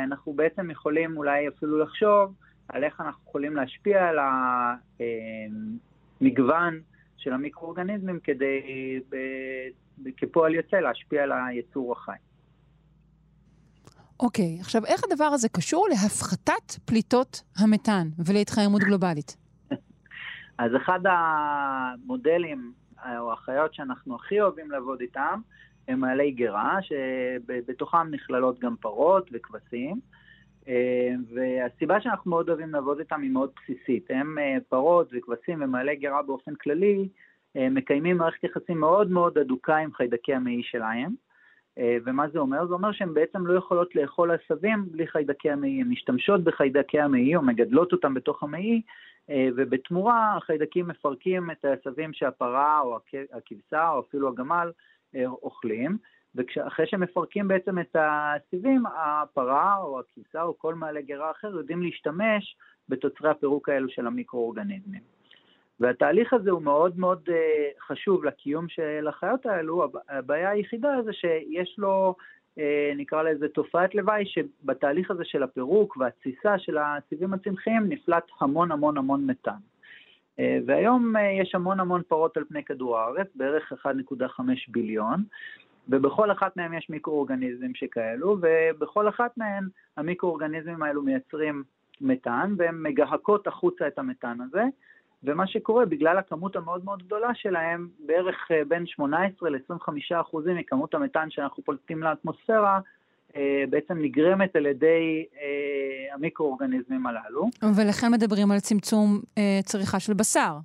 [0.04, 2.34] אנחנו בעצם יכולים אולי אפילו לחשוב
[2.70, 4.18] על איך אנחנו יכולים להשפיע על
[6.22, 6.80] המגוון
[7.18, 8.62] של המיקרואורגניזמים כדי
[10.18, 12.18] כפועל יוצא להשפיע על היצור החי.
[14.20, 19.38] אוקיי, okay, עכשיו איך הדבר הזה קשור להפחתת פליטות המתאן ולהתחממות גלובלית?
[20.64, 22.74] אז אחד המודלים
[23.20, 25.40] או החיות שאנחנו הכי אוהבים לעבוד איתם
[25.88, 30.00] הם מעלי גרה, שבתוכם נכללות גם פרות וכבשים.
[30.68, 34.06] אה, והסיבה שאנחנו מאוד אוהבים לעבוד איתם היא מאוד בסיסית.
[34.10, 37.10] הם אה, פרות וכבשים ומעלי גרה באופן כללי
[37.58, 41.27] אה, מקיימים מערכת יחסים מאוד מאוד אדוקה עם חיידקי המעי שלהם.
[41.78, 42.68] אה, ומה זה אומר?
[42.68, 45.82] זה אומר שהן בעצם לא יכולות לאכול עשבים בלי חיידקי המעי.
[45.82, 48.82] הן משתמשות בחיידקי המעי או מגדלות אותם בתוך המעי,
[49.30, 52.98] אה, ובתמורה החיידקים מפרקים את העשבים שהפרה או
[53.34, 54.72] הכבשה או אפילו הגמל
[55.16, 55.98] אה, אוכלים.
[56.36, 62.58] ואחרי שמפרקים בעצם את הסיבים, הפרה או הכבשה או כל מעלה גרה אחר יודעים להשתמש
[62.90, 65.17] בתוצרי הפירוק האלו של המיקרואורגניזמים.
[65.80, 67.32] והתהליך הזה הוא מאוד מאוד uh,
[67.88, 72.16] חשוב לקיום של החיות האלו, הבעיה היחידה זה שיש לו,
[72.56, 72.60] uh,
[72.96, 78.98] נקרא לזה תופעת לוואי, שבתהליך הזה של הפירוק והתסיסה של הסיבים הצמחיים נפלט המון המון
[78.98, 79.60] המון מתאן.
[80.38, 85.24] Uh, והיום יש המון המון פרות על פני כדור הארץ, בערך 1.5 ביליון,
[85.90, 91.64] ובכל אחת מהן יש מיקרואורגניזמים שכאלו, ובכל אחת מהן המיקרואורגניזמים האלו מייצרים
[92.02, 94.64] מתאן, והן מגהקות החוצה את המתאן הזה,
[95.24, 100.94] ומה שקורה, בגלל הכמות המאוד מאוד גדולה שלהם, בערך אה, בין 18 ל-25 אחוזים מכמות
[100.94, 102.80] המתאן שאנחנו פולטים לאטמוספירה,
[103.36, 107.50] אה, בעצם נגרמת על ידי אה, המיקרואורגניזמים הללו.
[107.76, 109.22] ולכן מדברים על צמצום
[109.66, 110.58] צריכה של בשר.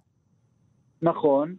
[1.02, 1.54] נכון.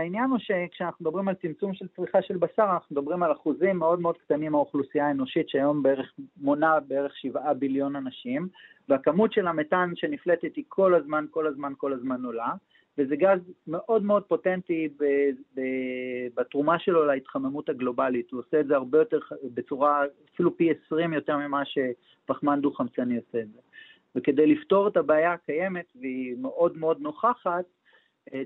[0.00, 4.00] העניין הוא שכשאנחנו מדברים על צמצום של צריכה של בשר, אנחנו מדברים על אחוזים מאוד
[4.00, 8.48] מאוד קטנים מהאוכלוסייה האנושית, שהיום בערך מונה בערך 7 ביליון אנשים,
[8.88, 12.52] והכמות של המתאן שנפלטת היא כל הזמן, כל הזמן, כל הזמן עולה,
[12.98, 15.04] וזה גז מאוד מאוד פוטנטי ב,
[15.56, 15.60] ב,
[16.34, 19.18] בתרומה שלו להתחממות הגלובלית, הוא עושה את זה הרבה יותר,
[19.54, 20.02] בצורה
[20.34, 23.58] אפילו פי 20 יותר ממה שפחמן דו-חמצני עושה את זה.
[24.14, 27.79] וכדי לפתור את הבעיה הקיימת, והיא מאוד מאוד נוכחת, אה,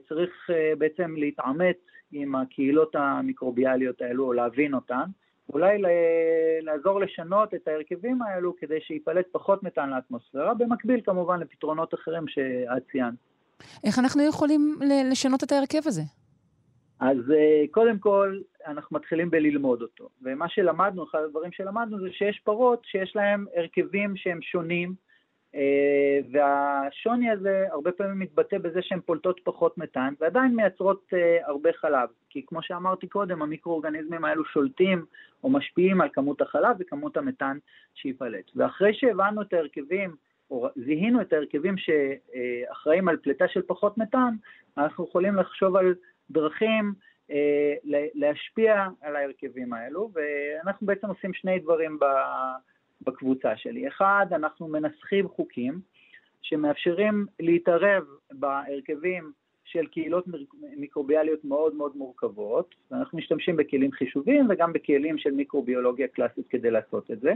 [0.09, 1.77] צריך אה, בעצם להתעמת
[2.13, 5.05] עם הקהילות המיקרוביאליות האלו, או להבין אותן,
[5.53, 5.79] אולי
[6.63, 12.83] לעזור לשנות את ההרכבים האלו כדי שייפלט פחות מתאן לאטמוספירה, במקביל כמובן לפתרונות אחרים שאת
[12.93, 13.15] ציינת.
[13.85, 14.79] איך אנחנו יכולים
[15.11, 16.03] לשנות את ההרכב הזה?
[17.01, 20.09] אז אה, קודם כל, אנחנו מתחילים בללמוד אותו.
[20.23, 24.95] ומה שלמדנו, אחד הדברים שלמדנו זה שיש פרות שיש להן הרכבים שהם שונים, אה,
[26.31, 32.09] והשוני הזה הרבה פעמים מתבטא בזה שהן פולטות פחות מתאן ועדיין מייצרות אה, הרבה חלב,
[32.31, 35.05] כי כמו שאמרתי קודם, המיקרואורגניזמים האלו שולטים
[35.45, 37.59] או משפיעים על כמות החלב וכמות המתאן
[37.95, 38.51] שייפלט.
[38.57, 40.15] ואחרי שהבנו את ההרכבים,
[40.51, 44.35] או זיהינו את ההרכבים שאחראים על פליטה של פחות מתאן,
[44.79, 45.95] אנחנו יכולים לחשוב על
[46.31, 46.93] דרכים
[47.31, 47.75] אה,
[48.15, 52.05] להשפיע על ההרכבים האלו, ואנחנו בעצם עושים שני דברים ב...
[53.07, 53.89] בקבוצה שלי.
[53.89, 55.81] אחד, אנחנו מנסחים חוקים
[56.43, 59.33] שמאפשרים להתערב בהרכבים
[59.65, 60.25] של קהילות
[60.77, 67.11] מיקרוביאליות מאוד מאוד מורכבות, ואנחנו משתמשים בכלים חישובים וגם בכלים של מיקרוביולוגיה קלאסית כדי לעשות
[67.11, 67.33] את זה.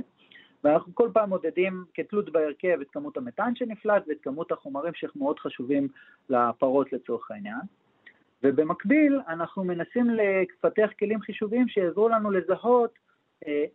[0.65, 5.89] ואנחנו כל פעם מודדים כתלות בהרכב את כמות המתאן שנפלט ואת כמות החומרים שמאוד חשובים
[6.31, 7.61] לפרות לצורך העניין.
[8.43, 12.91] ובמקביל אנחנו מנסים לפתח כלים חישוביים שיעזרו לנו לזהות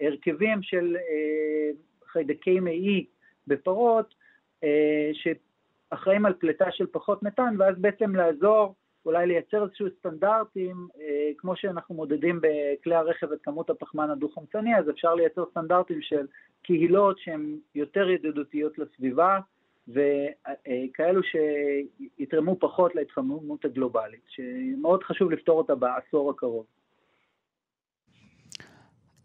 [0.01, 1.71] הרכבים של אה,
[2.07, 3.05] חיידקי מעי
[3.47, 4.15] בפרות
[4.63, 11.31] אה, שאחראים על פליטה של פחות מתאן ואז בעצם לעזור אולי לייצר איזשהו סטנדרטים, אה,
[11.37, 16.27] כמו שאנחנו מודדים בכלי הרכב את כמות הפחמן הדו-חמצני, אז אפשר לייצר סטנדרטים של
[16.63, 19.39] קהילות שהן יותר ידידותיות לסביבה,
[19.87, 26.65] וכאלו שיתרמו פחות להתחממות הגלובלית, שמאוד חשוב לפתור אותה בעשור הקרוב.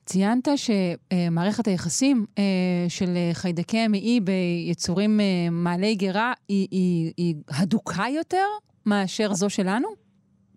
[0.08, 2.42] ציינת שמערכת היחסים אה,
[2.88, 8.46] של חיידקי המעי ביצורים אה, מעלי גרה היא, היא, היא הדוקה יותר
[8.86, 9.88] מאשר זו שלנו?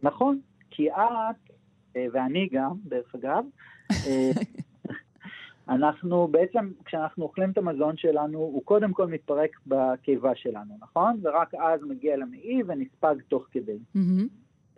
[0.04, 1.52] נכון, כי את,
[1.96, 3.44] אה, ואני גם, דרך אגב,
[5.76, 11.20] אנחנו בעצם, כשאנחנו אוכלים את המזון שלנו, הוא קודם כל מתפרק בקיבה שלנו, נכון?
[11.24, 13.78] ורק אז מגיע למעי ונספג תוך כדי.
[13.96, 14.28] Mm-hmm.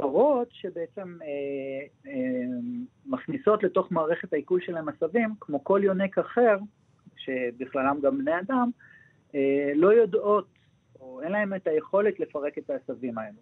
[0.03, 2.45] פרות שבעצם אה, אה,
[3.05, 6.57] מכניסות לתוך מערכת העיכול שלהם עשבים, כמו כל יונק אחר,
[7.17, 8.69] שבכללם גם בני אדם,
[9.35, 10.47] אה, לא יודעות,
[10.99, 13.37] או אין להם את היכולת לפרק את העשבים האלו.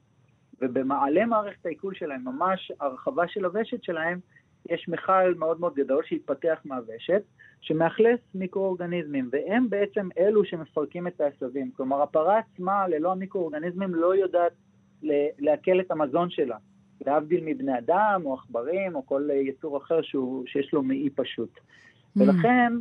[0.61, 4.19] ובמעלה מערכת העיכול שלהם, ממש הרחבה של הוושת שלהם,
[4.69, 7.23] יש מכל מאוד מאוד גדול שהתפתח מהוושת,
[7.61, 11.71] שמאכלס מיקרואורגניזמים, והם בעצם אלו שמפרקים את העשבים.
[11.71, 14.51] כלומר, הפרה עצמה, ללא המיקרואורגניזמים, לא יודעת
[15.39, 16.57] לעכל את המזון שלה,
[17.05, 21.57] להבדיל מבני אדם או עכברים או כל יצור אחר שהוא, שיש לו מעי פשוט.
[21.57, 22.21] Mm.
[22.21, 22.73] ולכן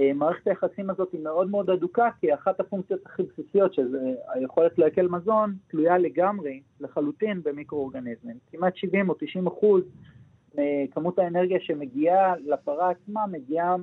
[0.00, 4.78] אה, מערכת היחסים הזאת היא מאוד מאוד אדוקה, כי אחת הפונקציות הכי בסיסיות, שזה היכולת
[4.78, 8.36] לעכל מזון, תלויה לגמרי, לחלוטין במיקרואורגניזמים.
[8.52, 9.82] כמעט 70 או 90 אחוז
[10.54, 13.76] מכמות האנרגיה שמגיעה לפרה עצמה, מגיעה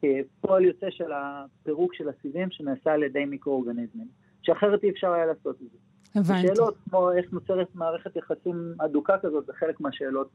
[0.00, 4.08] כפועל יוצא של הפירוק של הסיבים שנעשה על ידי מיקרואורגניזמים,
[4.42, 5.78] שאחרת אי אפשר היה לעשות את זה.
[6.14, 6.46] הבנתי.
[6.46, 10.28] שאלות כמו איך נוצרת מערכת יחסים אדוקה כזאת, זה חלק מהשאלות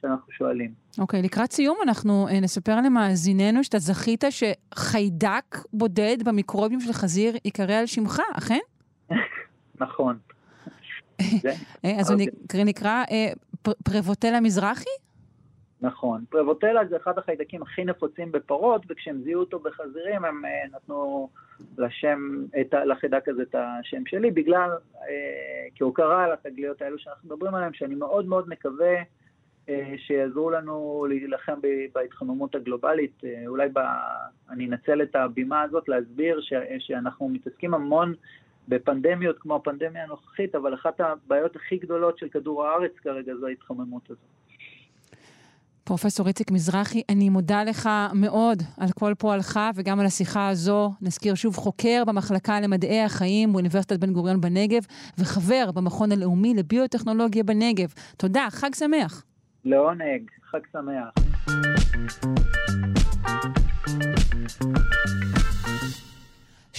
[0.00, 0.72] שאנחנו שואלים.
[0.98, 7.34] אוקיי, okay, לקראת סיום אנחנו uh, נספר למאזיננו שאתה זכית שחיידק בודד במיקרובים של חזיר
[7.44, 8.58] ייקרא על שמך, אכן?
[9.80, 10.18] נכון.
[11.84, 12.64] אה, אז הוא אוקיי.
[12.64, 14.90] נקרא uh, פרבוטלה מזרחי?
[15.80, 16.24] נכון.
[16.30, 20.42] פרבוטלה זה אחד החיידקים הכי נפוצים בפרות, וכשהם זיהו אותו בחזירים הם
[20.74, 21.28] נתנו
[21.78, 24.70] לשם, את, לחיידק הזה את השם שלי, בגלל,
[25.74, 29.02] כהוקרה על התגליות האלו שאנחנו מדברים עליהן, שאני מאוד מאוד מקווה
[29.66, 31.60] uh, שיעזרו לנו להילחם
[31.94, 33.12] בהתחממות הגלובלית.
[33.20, 33.78] Uh, אולי ב,
[34.50, 38.14] אני אנצל את הבימה הזאת להסביר ש, שאנחנו מתעסקים המון
[38.68, 44.10] בפנדמיות כמו הפנדמיה הנוכחית, אבל אחת הבעיות הכי גדולות של כדור הארץ כרגע זו ההתחממות
[44.10, 44.39] הזאת.
[45.90, 50.92] פרופסור איציק מזרחי, אני מודה לך מאוד על כל פועלך וגם על השיחה הזו.
[51.02, 54.82] נזכיר שוב חוקר במחלקה למדעי החיים באוניברסיטת בן גוריון בנגב
[55.18, 57.92] וחבר במכון הלאומי לביוטכנולוגיה בנגב.
[58.16, 59.24] תודה, חג שמח.
[59.64, 61.14] לעונג, חג שמח.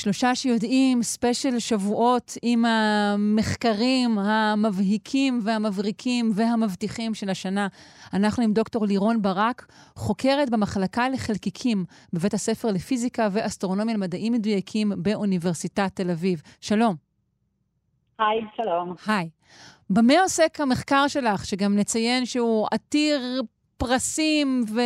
[0.01, 7.67] שלושה שיודעים, ספיישל שבועות עם המחקרים המבהיקים והמבריקים והמבטיחים של השנה.
[8.13, 15.91] אנחנו עם דוקטור לירון ברק, חוקרת במחלקה לחלקיקים בבית הספר לפיזיקה ואסטרונומיה למדעים מדויקים באוניברסיטת
[15.95, 16.41] תל אביב.
[16.61, 16.95] שלום.
[18.19, 18.95] היי, שלום.
[19.07, 19.29] היי.
[19.89, 23.41] במה עוסק המחקר שלך, שגם נציין שהוא עתיר
[23.77, 24.81] פרסים ו...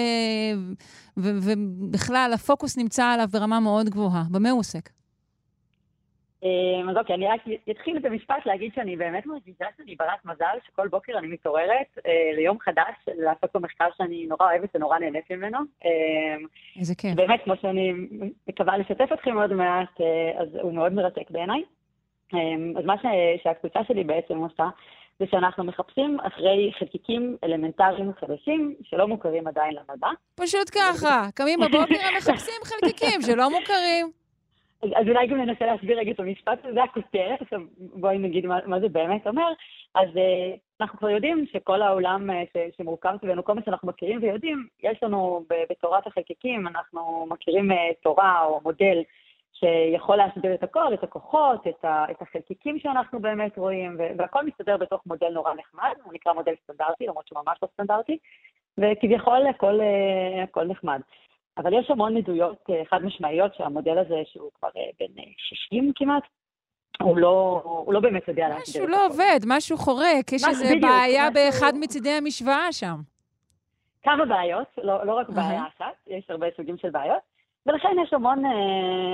[1.18, 4.24] ו- ובכלל הפוקוס נמצא עליו ברמה מאוד גבוהה.
[4.32, 4.95] במה הוא עוסק?
[6.44, 10.58] אמ, אז אוקיי, אני רק אתחיל את המשפט להגיד שאני באמת מרגישה שאני ברת מזל,
[10.68, 15.32] שכל בוקר אני מתעוררת אה, ליום חדש לעשות פה מחקר שאני נורא אוהבת ונורא נהנית
[15.32, 15.58] ממנו.
[15.86, 16.46] אמ,
[16.80, 17.16] איזה כיף.
[17.16, 17.94] באמת, כמו שאני
[18.48, 21.64] מקווה לשתף אתכם עוד מעט, אה, אז הוא מאוד מרתק בעיניי.
[22.34, 22.96] אמ, אז מה
[23.44, 24.66] שהקבוצה שלי בעצם עושה,
[25.20, 30.08] זה שאנחנו מחפשים אחרי חלקיקים אלמנטריים חדשים שלא מוכרים עדיין למדע.
[30.36, 34.25] פשוט ככה, קמים בבוקר ומחפשים חלקיקים שלא מוכרים.
[34.96, 38.80] אז אולי גם ננסה להסביר רגע את המשפט הזה, הכותרת, עכשיו בואי נגיד מה, מה
[38.80, 39.52] זה באמת אומר.
[39.96, 44.20] אז uh, אנחנו כבר יודעים שכל העולם uh, ש, שמורכב סביבנו, כל מה שאנחנו מכירים
[44.22, 49.02] ויודעים, יש לנו בתורת החלקיקים, אנחנו מכירים uh, תורה או מודל
[49.54, 54.78] שיכול להסביר את הכל, את הכוחות, את, ה, את החלקיקים שאנחנו באמת רואים, והכל מסתדר
[54.78, 58.18] בתוך מודל נורא נחמד, הוא נקרא מודל סטנדרטי, למרות שהוא ממש לא סטנדרטי,
[58.78, 59.80] וכביכול הכל,
[60.44, 61.02] הכל נחמד.
[61.58, 65.92] אבל יש המון עדויות אה, חד משמעיות שהמודל הזה, שהוא כבר אה, בן 60 אה,
[65.96, 66.24] כמעט,
[67.02, 69.06] הוא לא, הוא לא באמת יודע להסביר משהו לא.
[69.06, 72.96] עובד, משהו חורק, יש איזו בעיה משהו- באחד מצידי המשוואה שם.
[74.04, 75.30] כמה בעיות, לא, לא רק.
[75.30, 77.20] בעיה אחת, יש הרבה סוגים של בעיות,
[77.66, 78.44] ולכן יש המון,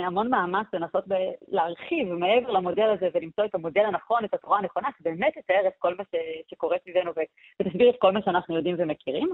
[0.05, 4.87] המון מאמץ לנסות ב- להרחיב מעבר למודל הזה ולמצוא את המודל הנכון, את התורה הנכונה,
[4.99, 6.15] שבאמת תתאר את כל מה ש,
[6.51, 7.11] שקורה סביבנו
[7.61, 9.29] ותסביר את כל מה שאנחנו יודעים ומכירים.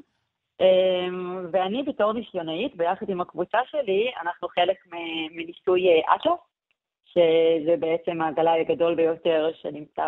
[0.62, 1.08] אה,
[1.52, 4.78] ואני בתור ניסיונאית, ביחד עם הקבוצה שלי, אנחנו חלק
[5.32, 6.39] מניסוי אה, אטלס,
[7.06, 10.08] שזה בעצם הגלאי הגדול ביותר שנמצא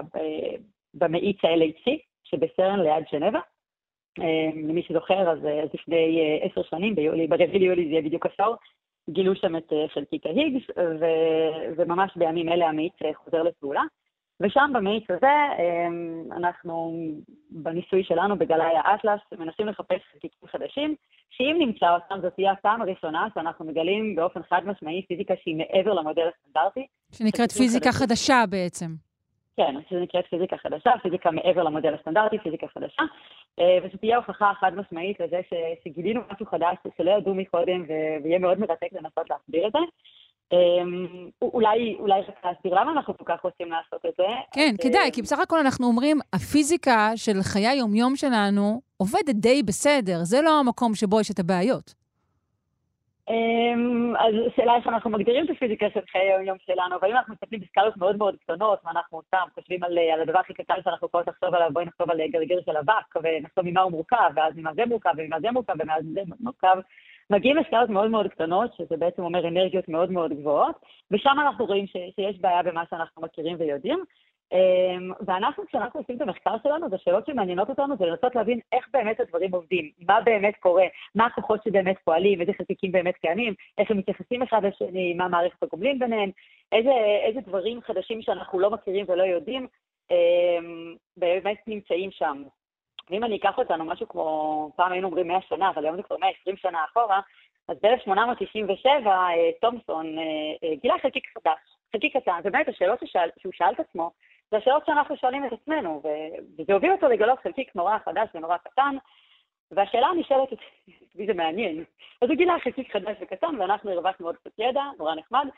[0.94, 1.92] במאיץ ה-LHC,
[2.24, 3.40] שבסרן ליד ז'נבה.
[4.22, 8.02] אה, למי שזוכר, אז אה, אז לפני אה, עשר שנים, ביולי, ברביעי ליולי זה יהיה
[8.02, 8.56] בדיוק עשור,
[9.10, 13.82] גילו שם את חלקיק ההיגס, ו- וממש בימים אלה המאיץ חוזר לפעולה.
[14.42, 15.88] ושם במאיץ הזה, אה,
[16.38, 16.94] אנחנו
[17.50, 20.96] בניסוי שלנו בגלאי האטלס מנסים לחפש חלקיקים חדשים,
[21.30, 25.94] שאם נמצא אותם, זאת תהיה הפעם הראשונה שאנחנו מגלים באופן חד משמעי פיזיקה שהיא מעבר
[25.94, 26.88] למודל הסטנדרטי.
[27.12, 28.08] שנקראת פיזיקה חדשים.
[28.08, 28.86] חדשה בעצם.
[29.58, 33.04] כן, שזה נקראת פיזיקה חדשה, פיזיקה מעבר למודל הסטנדרטי, פיזיקה חדשה,
[33.60, 37.84] אה, וזו תהיה הוכחה חד משמעית לזה ש- שגילינו משהו חדש שלא ידעו מקודם,
[38.24, 39.80] ויהיה מאוד מרתק לנסות להסביר את זה.
[40.54, 40.58] אה,
[41.42, 44.24] אולי, אולי רק להסביר למה אנחנו כל כך רוצים לעשות את זה.
[44.54, 49.36] כן, אז, כדאי, אה, כי בסך הכל אנחנו אומרים, הפיזיקה של חיי היומיום שלנו עובדת
[49.36, 52.00] די בסדר, זה לא המקום שבו יש את הבעיות.
[53.30, 57.34] אמ, אז השאלה איך אנחנו מגדירים את הפיזיקה של חיי היום-יום שלנו, אבל אם אנחנו
[57.34, 61.28] מסתכלים בסקלות מאוד מאוד קטנות, ואנחנו סתם חושבים על, על הדבר הכי קטן שאנחנו יכולות
[61.28, 64.86] לחשוב עליו, בואי נחשוב על גרגיר של אבק, ונחשוב ממה הוא מורכב, ואז ממה זה
[64.86, 66.78] מורכב, וממה זה מורכב, וממה זה מורכב.
[67.30, 70.76] מגיעים לסקלות מאוד מאוד קטנות, שזה בעצם אומר אנרגיות מאוד מאוד גבוהות,
[71.12, 74.04] ושם אנחנו רואים ש, שיש בעיה במה שאנחנו מכירים ויודעים.
[74.54, 78.88] אמ, ואנחנו, כשאנחנו עושים את המחקר שלנו, זה שאלות שמעניינות אותנו, זה לנסות להבין איך
[78.94, 83.92] באמת הדברים עובדים, מה באמת קורה, מה הכוחות שבאמת פועלים, איזה חלקיקים באמת קיימים, איך
[83.92, 86.30] הם מתייחסים אחד לשני, מה מערכת הגומלין ביניהם,
[86.72, 86.92] איזה,
[87.26, 89.68] איזה דברים חדשים שאנחנו לא מכירים ולא יודעים,
[90.12, 92.44] אמ, באמת נמצאים שם.
[93.10, 96.18] ואם אני אקח אותנו משהו כמו, פעם היינו אומרים 100 שנה, אבל היום זה כבר
[96.18, 97.22] 120 שנה אחורה,
[97.68, 99.08] אז ב-1897
[99.62, 100.24] תומסון אה,
[100.64, 101.60] אה, גילה חלקיק חדש,
[101.92, 104.12] חלקיק קטן, ובאמת השאלות ששאל, שהוא שאל את עצמו,
[104.52, 106.02] זה השאלות שאנחנו שואלים את עצמנו,
[106.60, 108.96] וזה הוביל אותו לגלות חלקיק נורא חדש ונורא קטן,
[109.72, 110.50] והשאלה הנשאלת,
[111.16, 111.84] מי זה מעניין,
[112.22, 115.52] אז הוא גילה חלקיק חדש וקטן, ואנחנו הרווחנו עוד קצת ידע, נורא נחמד, אה,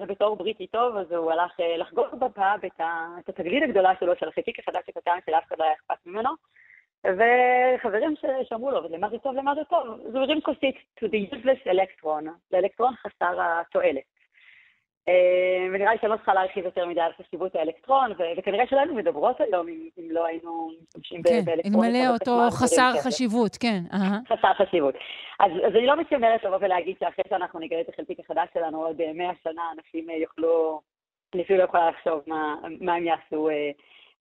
[0.00, 2.80] ובתור בריטי טוב, אז הוא הלך אה, לחגוג בפאב את
[3.18, 6.30] את התגלית הגדולה שלו, של החלקיק החדש הקטן, שלאף אחד לא היה אכפת ממנו,
[7.04, 9.86] וחברים ש- שאמרו לו, למה זה טוב, למה זה טוב?
[10.08, 14.09] אז הוא כוסית to the useless electron, לאלקטרון חסר התועלת.
[15.10, 18.94] אה, ונראה לי שאני לא צריכה להרחיב יותר מדי על חשיבות האלקטרון, וכנראה שלא היינו
[18.94, 21.84] מדברות היום אם, לא היינו משתמשים ב- כן, באלקטרון.
[21.84, 23.80] אלמלא אותו חסר חשיבות, כן.
[24.28, 24.94] חסר חשיבות.
[25.40, 29.12] אז, אני לא מתיימרת לבוא ולהגיד שאחרי שאנחנו נגלה את החלקיק החדש שלנו עוד אה,
[29.14, 30.80] 100 שנה, אנשים אה, יוכלו,
[31.34, 32.54] אני אפילו לא יכולה לחשוב מה,
[32.96, 33.70] הם יעשו אה,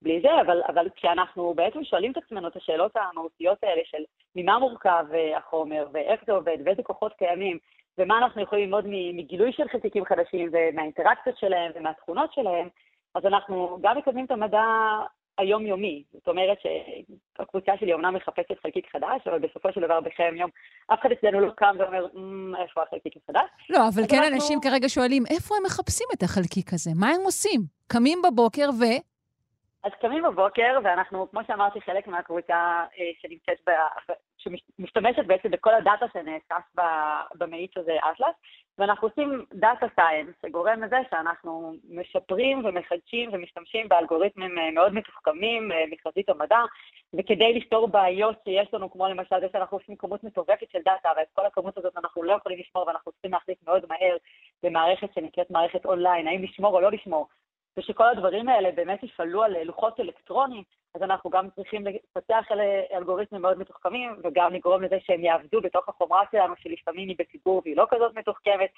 [0.01, 4.03] בלי זה, אבל, אבל כשאנחנו בעצם שואלים את עצמנו את השאלות המהותיות האלה של
[4.35, 7.57] ממה מורכב אה, החומר, ואיך זה עובד, ואיזה כוחות קיימים,
[7.99, 12.67] ומה אנחנו יכולים ללמוד מגילוי של חלקיקים חדשים, ומהאינטראקציות שלהם, ומהתכונות שלהם,
[13.15, 14.63] אז אנחנו גם מקדמים את המדע
[15.37, 16.03] היומיומי.
[16.13, 20.49] זאת אומרת שהקבוצה שלי אומנם מחפשת חלקיק חדש, אבל בסופו של דבר בחיי היום
[20.93, 23.49] אף אחד אצלנו לא קם ואומר, "מ, איפה החלקיק החדש?
[23.69, 26.91] לא, אבל כן אנחנו- אנשים כרגע שואלים, איפה הם מחפשים את החלקיק הזה?
[26.99, 27.61] מה הם עושים?
[27.87, 28.83] קמים בבוקר ו...
[29.83, 33.71] אז קמים בבוקר, ואנחנו, כמו שאמרתי, חלק מהקבוצה אה, שנמצאת, ב,
[34.37, 36.81] שמשתמשת בעצם בכל הדאטה שנאסף
[37.35, 38.35] במאיץ הזה, אטלס,
[38.77, 45.83] ואנחנו עושים data science, שגורם לזה שאנחנו משפרים ומחדשים ומשתמשים באלגוריתמים אה, מאוד מתוחכמים אה,
[45.91, 46.59] מחזית המדע,
[47.13, 51.27] וכדי לפתור בעיות שיש לנו, כמו למשל זה שאנחנו עושים כמות מטורפת של דאטה, ואת
[51.33, 54.17] כל הכמות הזאת אנחנו לא יכולים לשמור, ואנחנו צריכים להחליט מאוד מהר
[54.63, 57.27] במערכת שנקראת מערכת אונליין, האם לשמור או לא לשמור.
[57.77, 60.63] ושכל הדברים האלה באמת יפעלו על לוחות אלקטרונים,
[60.95, 65.89] אז אנחנו גם צריכים לפתח אלה אלגוריתמים מאוד מתוחכמים, וגם לגרום לזה שהם יעבדו בתוך
[65.89, 68.69] החומרה שלנו, שלפעמים היא בציבור והיא לא כזאת מתוחכמת.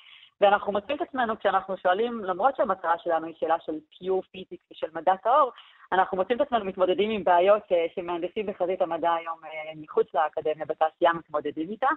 [0.42, 4.88] ואנחנו מוצאים את עצמנו כשאנחנו שואלים, למרות שהמטרה שלנו היא שאלה של פיור פיזיקס ושל
[4.94, 5.52] מדע טהור,
[5.92, 10.66] אנחנו מוצאים את עצמנו מתמודדים עם בעיות אה, שמהנדסים בחזית המדע היום אה, מחוץ לאקדמיה,
[10.66, 11.88] בתעשייה מתמודדים איתה.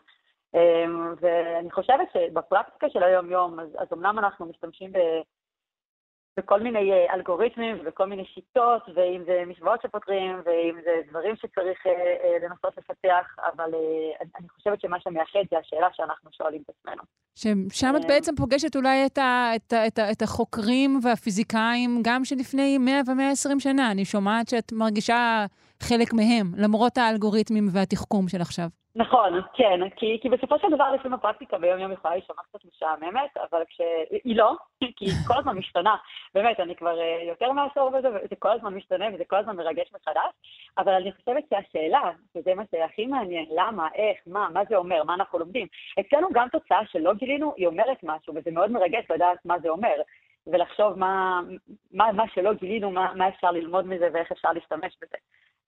[0.54, 0.84] אה,
[1.20, 4.98] ואני חושבת שבפרקטיקה של היום-יום, אז, אז אמנם אנחנו משתמשים ב...
[6.36, 11.86] בכל מיני אה, אלגוריתמים ובכל מיני שיטות, ואם זה משוואות שפותרים, ואם זה דברים שצריך
[11.86, 13.70] אה, אה, לנסות לפתח, אבל
[14.38, 17.02] אני- חושבת שמה שמייחד זה השאלה שאנחנו שואלים את עצמנו.
[17.34, 18.04] ששם את.
[18.08, 22.94] בעצם פוגשת אולי את, ה, את, ה, את, ה, את החוקרים והפיזיקאים, גם שלפני 100
[23.06, 23.90] ו-120 שנה.
[23.90, 25.46] אני שומעת שאת מרגישה
[25.82, 28.68] חלק מהם, למרות האלגוריתמים והתחכום של עכשיו.
[28.96, 33.36] נכון, כן, כי, כי בסופו של דבר לפעמים הפרקטיקה ביום יום יכולה להישמע קצת משעממת,
[33.36, 34.52] אבל כשהיא לא,
[34.96, 35.96] כי היא כל הזמן משתנה.
[36.34, 39.92] באמת, אני כבר אה, יותר מעשור בזה, וזה כל הזמן משתנה וזה כל הזמן מרגש
[39.94, 40.32] מחדש,
[40.78, 45.14] אבל אני חושבת שהשאלה, וזה מה שהכי מעניין, למה, איך, מה, מה זה אומר, מה
[45.14, 45.66] אנחנו לומדים,
[46.00, 49.96] אצלנו גם תוצאה שלא גילינו, היא אומרת משהו, וזה מאוד מרגש לדעת מה זה אומר.
[50.46, 51.40] ולחשוב מה,
[51.92, 55.16] מה, מה שלא גילינו, מה, מה אפשר ללמוד מזה ואיך אפשר להשתמש בזה.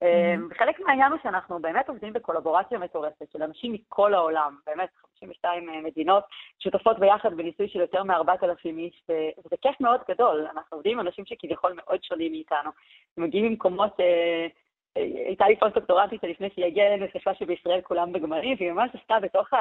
[0.05, 0.59] Mm-hmm.
[0.59, 4.89] חלק מהעניין הוא שאנחנו באמת עובדים בקולבורציה מטורפת של אנשים מכל העולם, באמת
[5.21, 6.25] 52 אה, מדינות
[6.59, 9.03] שותפות ביחד בניסוי של יותר מ-4,000 איש,
[9.39, 10.47] וזה כיף מאוד גדול.
[10.53, 12.71] אנחנו עובדים עם אנשים שכביכול מאוד שונים מאיתנו.
[13.17, 14.47] מגיעים ממקומות אה,
[15.27, 19.53] הייתה לי פוסט-דוקטורנטית שלפני שהיא הגיעה אלינו, חשבה שבישראל כולם בגמלים, והיא ממש עשתה בתוך
[19.53, 19.57] ה...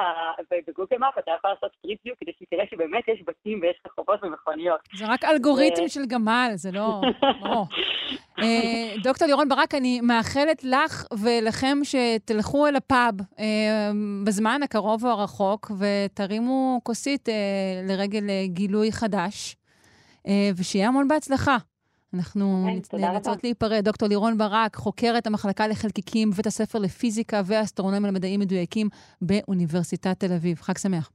[0.68, 4.80] ב Google Map, אתה יכול לעשות trip כדי שתראה שבאמת יש בתים ויש רחובות ומכוניות.
[4.94, 7.00] זה רק אלגוריתם של גמל, זה לא...
[8.42, 13.90] אה, דוקטור לירון ברק, אני מאחלת לך ולכם שתלכו אל הפאב אה,
[14.24, 17.34] בזמן הקרוב או הרחוק ותרימו כוסית אה,
[17.88, 19.56] לרגל גילוי חדש,
[20.56, 21.56] ושיהיה המון בהצלחה.
[22.16, 23.84] אנחנו כן, נאלצות להיפרד.
[23.84, 28.88] דוקטור לירון ברק, חוקרת המחלקה לחלקיקים בבית הספר לפיזיקה ואסטרונומיה למדעים מדויקים
[29.22, 30.58] באוניברסיטת תל אביב.
[30.60, 31.10] חג שמח.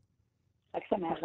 [0.76, 1.18] חג שמח,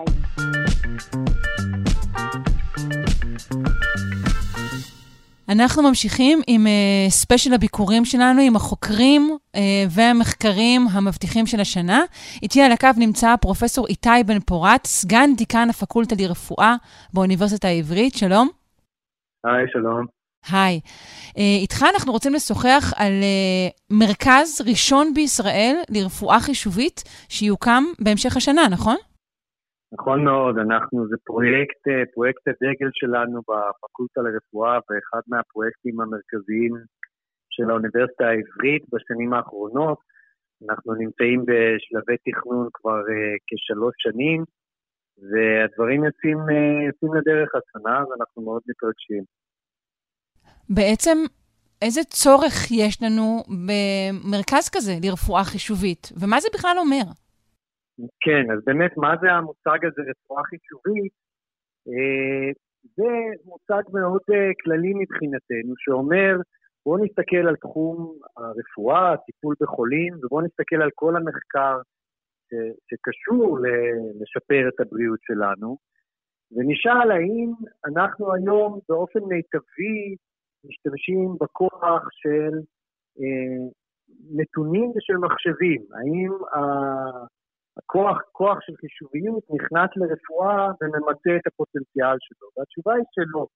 [5.49, 9.59] אנחנו ממשיכים עם uh, ספיישל הביקורים שלנו, עם החוקרים uh,
[9.91, 12.03] והמחקרים המבטיחים של השנה.
[12.43, 16.77] איתי על הקו נמצא פרופסור איתי בן פורת, סגן דיקן הפקולטה לרפואה
[17.15, 18.15] באוניברסיטה העברית.
[18.15, 18.66] שלום.
[19.47, 20.07] היי, שלום.
[20.53, 20.81] היי.
[21.37, 28.63] Uh, איתך אנחנו רוצים לשוחח על uh, מרכז ראשון בישראל לרפואה חישובית שיוקם בהמשך השנה,
[28.71, 28.97] נכון?
[29.93, 36.75] נכון מאוד, אנחנו, זה פרויקט, אה, פרויקט הדגל שלנו בפקולטה לרפואה ואחד מהפרויקטים המרכזיים
[37.51, 39.99] של האוניברסיטה העברית בשנים האחרונות.
[40.65, 44.45] אנחנו נמצאים בשלבי תכנון כבר uh, כשלוש שנים,
[45.19, 46.39] והדברים יוצאים,
[46.87, 49.25] יוצאים לדרך השנה, ואנחנו מאוד מתרגשים.
[50.69, 51.19] בעצם,
[51.83, 57.07] איזה צורך יש לנו במרכז כזה לרפואה חישובית, ומה זה בכלל אומר?
[58.21, 61.13] כן, אז באמת, מה זה המושג הזה, רפואה חישובית?
[61.89, 62.53] אה,
[62.97, 63.11] זה
[63.45, 66.33] מושג מאוד אה, כללי מבחינתנו, שאומר,
[66.87, 71.77] בואו נסתכל על תחום הרפואה, הטיפול בחולים, ובואו נסתכל על כל המחקר
[72.91, 73.59] שקשור
[74.21, 75.79] לשפר את הבריאות שלנו,
[76.53, 77.53] ונשאל האם
[77.87, 80.17] אנחנו היום באופן מיטבי
[80.65, 82.53] משתמשים בכוח של
[83.21, 83.69] אה,
[84.37, 85.83] נתונים ושל מחשבים.
[85.95, 86.33] האם
[87.79, 92.49] הכוח, כוח של חישוביות נכנס לרפואה וממצה את הפוטנציאל שלו?
[92.57, 93.47] והתשובה היא שלא.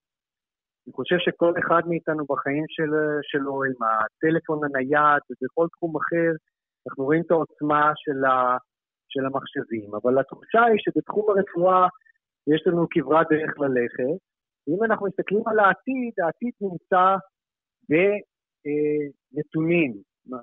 [0.87, 2.91] אני חושב שכל אחד מאיתנו בחיים של,
[3.23, 6.33] שלו, עם הטלפון הנייד ובכל תחום אחר,
[6.87, 8.57] אנחנו רואים את העוצמה של, ה,
[9.13, 9.95] של המחשבים.
[9.95, 11.89] אבל התחושה היא שבתחום הרפואה
[12.55, 14.19] יש לנו כברת דרך ללכת,
[14.67, 17.17] ואם אנחנו מסתכלים על העתיד, העתיד נמצא
[17.91, 19.93] בנתונים,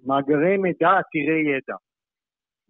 [0.07, 1.77] מאגרי מידע עתירי ידע.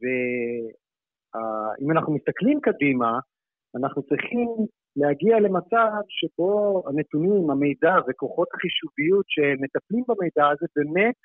[0.02, 3.20] ואם אנחנו מסתכלים קדימה,
[3.78, 4.48] אנחנו צריכים
[4.96, 11.16] להגיע למצב שבו הנתונים, המידע וכוחות החישוביות שמטפלים במידע הזה, באמת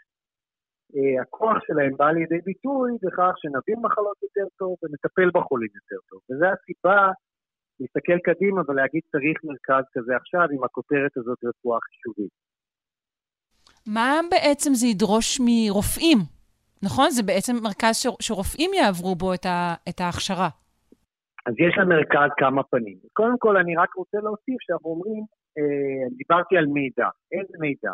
[1.23, 6.21] הכוח שלהם בא לידי ביטוי בכך שנבין מחלות יותר טוב ונטפל בחולים יותר טוב.
[6.31, 7.13] וזו הסיבה
[7.81, 12.33] להסתכל קדימה ולהגיד צריך מרכז כזה עכשיו עם הכותרת הזאת רפואה חישובית.
[13.87, 16.19] מה בעצם זה ידרוש מרופאים?
[16.83, 17.11] נכון?
[17.11, 18.07] זה בעצם מרכז ש...
[18.21, 19.75] שרופאים יעברו בו את, ה...
[19.89, 20.49] את ההכשרה.
[21.47, 22.99] אז יש למרכז כמה פנים.
[23.13, 25.25] קודם כל, אני רק רוצה להוסיף שאנחנו אומרים,
[25.59, 27.09] אה, דיברתי על מידע.
[27.33, 27.93] איזה מידע?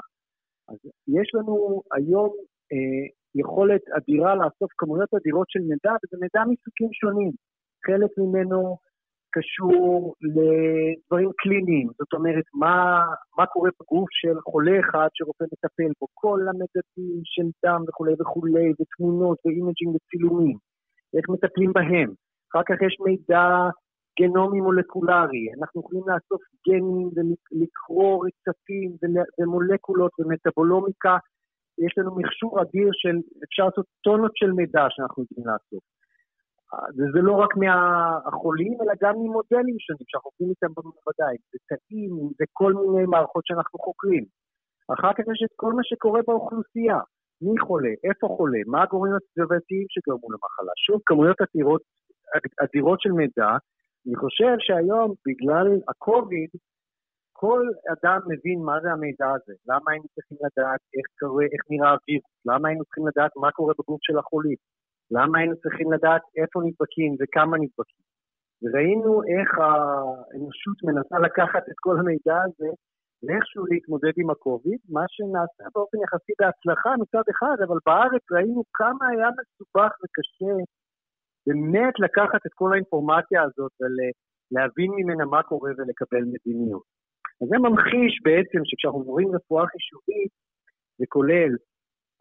[0.68, 0.76] אז
[1.08, 2.57] יש לנו היום אה,
[3.34, 7.32] יכולת אדירה לאסוף כמויות אדירות של מידע, וזה מידע מסוגים שונים.
[7.86, 8.76] חלק ממנו
[9.36, 13.04] קשור לדברים קליניים, זאת אומרת, מה,
[13.38, 18.72] מה קורה בגוף של חולה אחד שרופא מטפל בו, כל המדדים של דם וכולי וכולי,
[18.80, 20.56] ותמונות ו imaging וצילומים,
[21.16, 22.10] איך מטפלים בהם.
[22.50, 23.46] אחר כך יש מידע
[24.20, 28.90] גנומי מולקולרי, אנחנו יכולים לאסוף גנים ולקרוא רצפים
[29.38, 31.16] ומולקולות ומטבולומיקה,
[31.86, 35.82] יש לנו מכשור אדיר של, אפשר לעשות טונות של מידע שאנחנו יודעים לעשות.
[36.96, 42.10] וזה לא רק מהחולים, אלא גם ממודלים שונים שאנחנו עובדים איתם במעבדה, אם זה תאים,
[42.20, 44.24] אם זה כל מיני מערכות שאנחנו חוקרים.
[44.94, 47.00] אחר כך יש את כל מה שקורה באוכלוסייה.
[47.42, 50.72] מי חולה, איפה חולה, מה הגורמים הסביבתיים שגרמו למחלה.
[50.86, 51.82] שוב, כמויות אדירות,
[52.64, 53.50] אדירות של מידע.
[54.06, 56.50] אני חושב שהיום, בגלל הקוביד,
[57.42, 57.62] כל
[57.94, 62.34] אדם מבין מה זה המידע הזה, למה היינו צריכים לדעת איך קורה, איך נראה הווירוס,
[62.50, 64.58] למה היינו צריכים לדעת מה קורה בגוף של החולים.
[65.16, 68.04] למה היינו צריכים לדעת איפה נדבקים וכמה נדבקים?
[68.62, 72.70] וראינו איך האנושות מנסה לקחת את כל המידע הזה
[73.22, 79.04] ואיכשהו להתמודד עם הקוביד, מה שנעשה באופן יחסי בהצלחה מצד אחד, אבל בארץ ראינו כמה
[79.12, 80.54] היה מסובך וקשה
[81.46, 86.97] באמת לקחת את כל האינפורמציה הזאת ולהבין ממנה מה קורה ולקבל מדיניות.
[87.40, 90.32] אז זה ממחיש בעצם שכשאנחנו מדברים רפואה חישובית,
[90.98, 91.52] זה כולל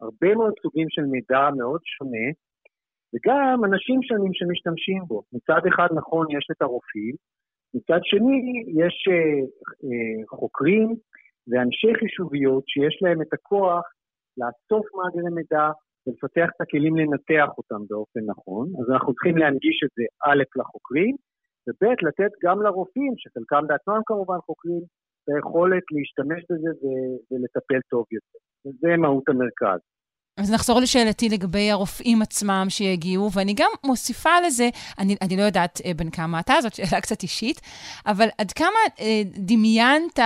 [0.00, 2.28] הרבה מאוד סוגים של מידע מאוד שונה,
[3.12, 5.22] וגם אנשים שונים שמשתמשים בו.
[5.32, 7.14] מצד אחד, נכון, יש את הרופאים,
[7.74, 8.40] מצד שני,
[8.82, 9.40] יש אה,
[9.84, 10.88] אה, חוקרים
[11.48, 13.84] ואנשי חישוביות שיש להם את הכוח
[14.38, 15.68] לאסוף מאגרי מידע
[16.06, 18.66] ולפתח את הכלים לנתח אותם באופן נכון.
[18.80, 21.14] אז אנחנו צריכים להנגיש את זה א' לחוקרים,
[21.66, 24.82] וב' לתת גם לרופאים, שחלקם בעצמם כמובן חוקרים,
[25.34, 26.70] היכולת להשתמש בזה
[27.30, 28.38] ולטפל טוב יותר.
[28.66, 29.80] וזה מהות המרכז.
[30.38, 34.68] אז נחזור לשאלתי לגבי הרופאים עצמם שיגיעו, ואני גם מוסיפה לזה,
[34.98, 37.60] אני, אני לא יודעת אה, בין כמה אתה, זאת שאלה קצת אישית,
[38.06, 40.18] אבל עד כמה אה, דמיינת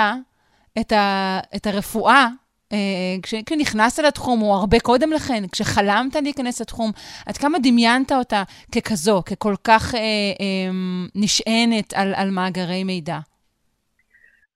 [0.80, 2.26] את, ה, את הרפואה
[2.72, 2.78] אה,
[3.22, 6.90] כש, כשנכנסת לתחום, או הרבה קודם לכן, כשחלמת להיכנס לתחום,
[7.26, 8.42] עד כמה דמיינת אותה
[8.74, 10.70] ככזו, ככל כך אה, אה,
[11.14, 13.18] נשענת על, על מאגרי מידע?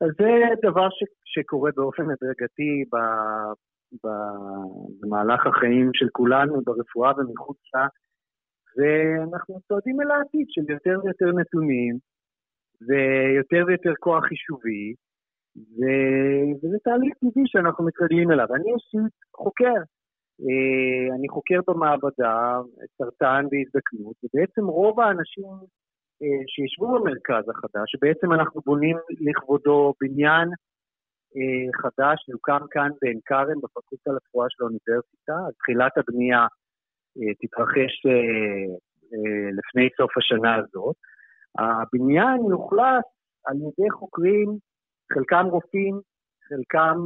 [0.00, 0.30] אז זה
[0.70, 2.84] דבר ש, שקורה באופן הדרגתי
[5.02, 7.86] במהלך החיים של כולנו ברפואה ומחוץ לה,
[8.76, 11.98] ואנחנו צועדים אל העתיד של יותר ויותר נתונים
[12.86, 14.94] ויותר ויותר כוח חישובי,
[15.56, 15.80] ו...
[16.58, 18.46] וזה תהליך טבעי שאנחנו מתרגלים אליו.
[18.54, 19.78] אני אישית חוקר.
[20.40, 22.60] אה, אני חוקר במעבדה
[22.98, 25.44] סרטן והזדקנות, ובעצם רוב האנשים
[26.46, 30.48] שישבו במרכז החדש, שבעצם אנחנו בונים לכבודו בניין
[31.36, 35.36] אה, חדש יוקם כאן בעין כרם, בפקולטה לרפואה של האוניברסיטה.
[35.58, 36.42] תחילת הבנייה
[37.18, 38.76] אה, תתרחש אה,
[39.58, 40.96] לפני סוף השנה הזאת.
[41.58, 43.04] הבניין יוחלט
[43.44, 44.48] על ידי חוקרים,
[45.12, 46.00] חלקם רופאים,
[46.48, 46.96] חלקם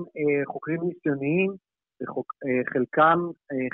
[0.47, 1.51] חוקרים ניסיוניים,
[2.73, 3.19] חלקם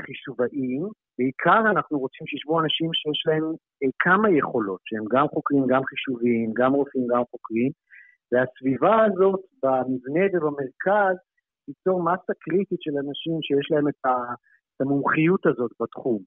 [0.06, 0.88] חישובאים.
[1.18, 3.44] בעיקר אנחנו רוצים שישבו אנשים שיש להם
[3.98, 7.70] כמה יכולות, שהם גם חוקרים, גם חישוביים, גם רופאים, גם חוקרים,
[8.32, 11.16] והסביבה הזאת במבנה ובמרכז
[11.66, 14.00] תיצור מסה קריטית של אנשים שיש להם את,
[14.80, 16.22] המומחיות הזאת בתחום.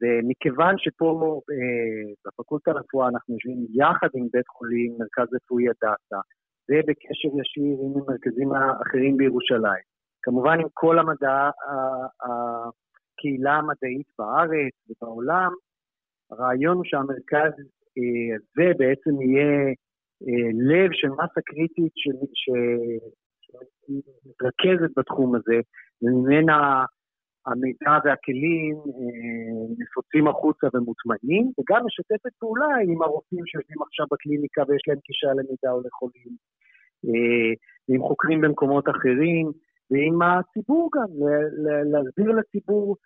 [0.00, 6.20] ומכיוון שפה אה, בפקולטה לרפואה אנחנו יושבים יחד עם בית חולים, מרכז רפואי הדסה,
[6.68, 9.84] ובקשר ישיר עם המרכזים האחרים בירושלים.
[10.22, 11.50] כמובן עם כל המדע,
[13.18, 15.52] הקהילה המדעית בארץ ובעולם,
[16.30, 17.52] הרעיון הוא שהמרכז
[17.98, 19.68] אה, הזה בעצם יהיה
[20.28, 21.92] אה, לב של מסה קריטית
[23.84, 25.60] שמתרכזת בתחום הזה,
[26.02, 26.84] וממנה
[27.46, 34.82] המידע והכלים אה, נפוצים החוצה ומוטמעים, וגם משתפת פעולה עם הרופאים שיושבים עכשיו בקליניקה ויש
[34.88, 36.32] להם גישה למידע או לחולים,
[37.88, 39.52] ועם חוקרים במקומות אחרים,
[39.90, 41.10] ועם הציבור גם,
[41.92, 42.96] להסביר לציבור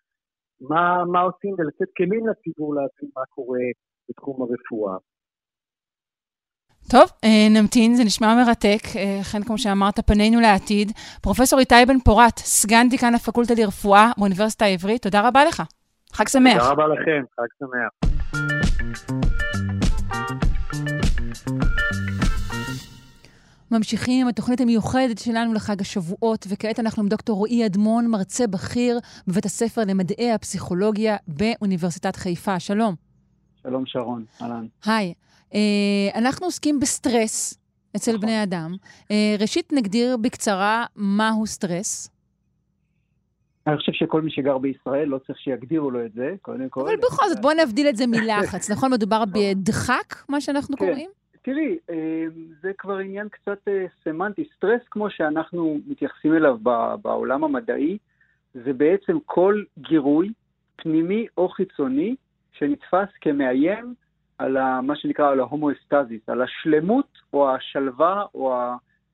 [0.61, 3.66] מה, מה עושים ולתת כלים לציבור להבין מה קורה
[4.09, 4.97] בתחום הרפואה.
[6.91, 8.83] טוב, אה, נמתין, זה נשמע מרתק.
[9.20, 10.93] אכן, אה, כמו שאמרת, פנינו לעתיד.
[11.22, 15.62] פרופ' איתי בן פורת, סגן דיקן הפקולטה לרפואה באוניברסיטה העברית, תודה רבה לך.
[16.12, 16.59] חג שמח.
[16.59, 18.03] תודה רבה לכם, חג שמח.
[23.73, 28.99] ממשיכים עם התוכנית המיוחדת שלנו לחג השבועות, וכעת אנחנו עם דוקטור רועי אדמון, מרצה בכיר
[29.27, 32.61] בבית הספר למדעי הפסיכולוגיה באוניברסיטת חיפה.
[32.61, 32.95] שלום.
[33.62, 34.66] שלום שרון, אהלן.
[34.85, 35.14] היי.
[35.55, 35.61] אה,
[36.14, 37.59] אנחנו עוסקים בסטרס
[37.97, 38.20] אצל נכון.
[38.23, 38.75] בני אדם.
[39.11, 42.11] אה, ראשית, נגדיר בקצרה מהו סטרס.
[43.66, 46.81] אני חושב שכל מי שגר בישראל לא צריך שיגדירו לו את זה, קודם כל.
[46.81, 48.93] אבל בכל זאת, בואו נבדיל את זה מלחץ, נכון?
[48.93, 49.43] מדובר נכון.
[49.55, 50.87] בדחק, מה שאנחנו כן.
[50.87, 51.11] קוראים?
[51.43, 52.24] תראי, אה,
[52.62, 53.68] זה כבר עניין קצת
[54.05, 54.45] סמנטי.
[54.57, 56.59] סטרס, כמו שאנחנו מתייחסים אליו
[57.03, 57.99] בעולם המדעי,
[58.55, 60.32] זה בעצם כל גירוי,
[60.76, 62.14] פנימי או חיצוני,
[62.53, 63.95] שנתפס כמאיים
[64.38, 68.55] על ה, מה שנקרא, על ההומאוסטזיס, על השלמות או השלווה או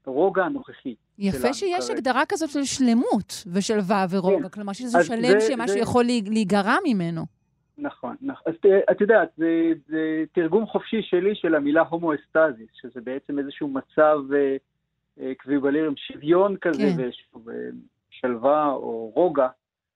[0.07, 0.95] הרוגע הנוכחי.
[1.18, 1.99] יפה שיש כרגע.
[1.99, 4.49] הגדרה כזאת של שלמות ושלווה ורוגע, כן.
[4.49, 5.79] כלומר שזה שלם שמשהו זה...
[5.79, 7.38] יכול להיגרע ממנו.
[7.79, 8.53] נכון, נכון.
[8.53, 14.18] אז את יודעת, זה, זה תרגום חופשי שלי של המילה הומאוסטזיס, שזה בעצם איזשהו מצב
[14.35, 14.57] אה,
[15.20, 17.39] אה, אקוויליבריום, שוויון כזה, כן.
[18.11, 19.49] ושלווה או רוגע,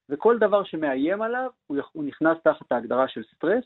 [0.08, 3.64] וכל דבר שמאיים עליו, הוא, הוא נכנס תחת ההגדרה של סטרס,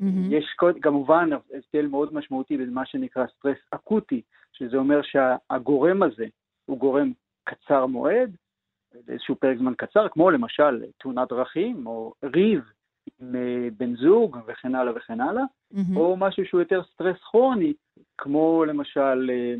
[0.00, 0.34] Mm-hmm.
[0.34, 6.26] יש כמובן הבדל מאוד משמעותי במה שנקרא סטרס אקוטי, שזה אומר שהגורם הזה
[6.66, 7.12] הוא גורם
[7.44, 8.36] קצר מועד,
[9.08, 12.72] איזשהו פרק זמן קצר, כמו למשל תאונת דרכים או ריב
[13.20, 15.96] עם אה, בן זוג וכן הלאה וכן הלאה, מהמם.
[15.96, 17.72] או משהו שהוא יותר סטרס כרוני,
[18.18, 19.54] כמו למשל, אה,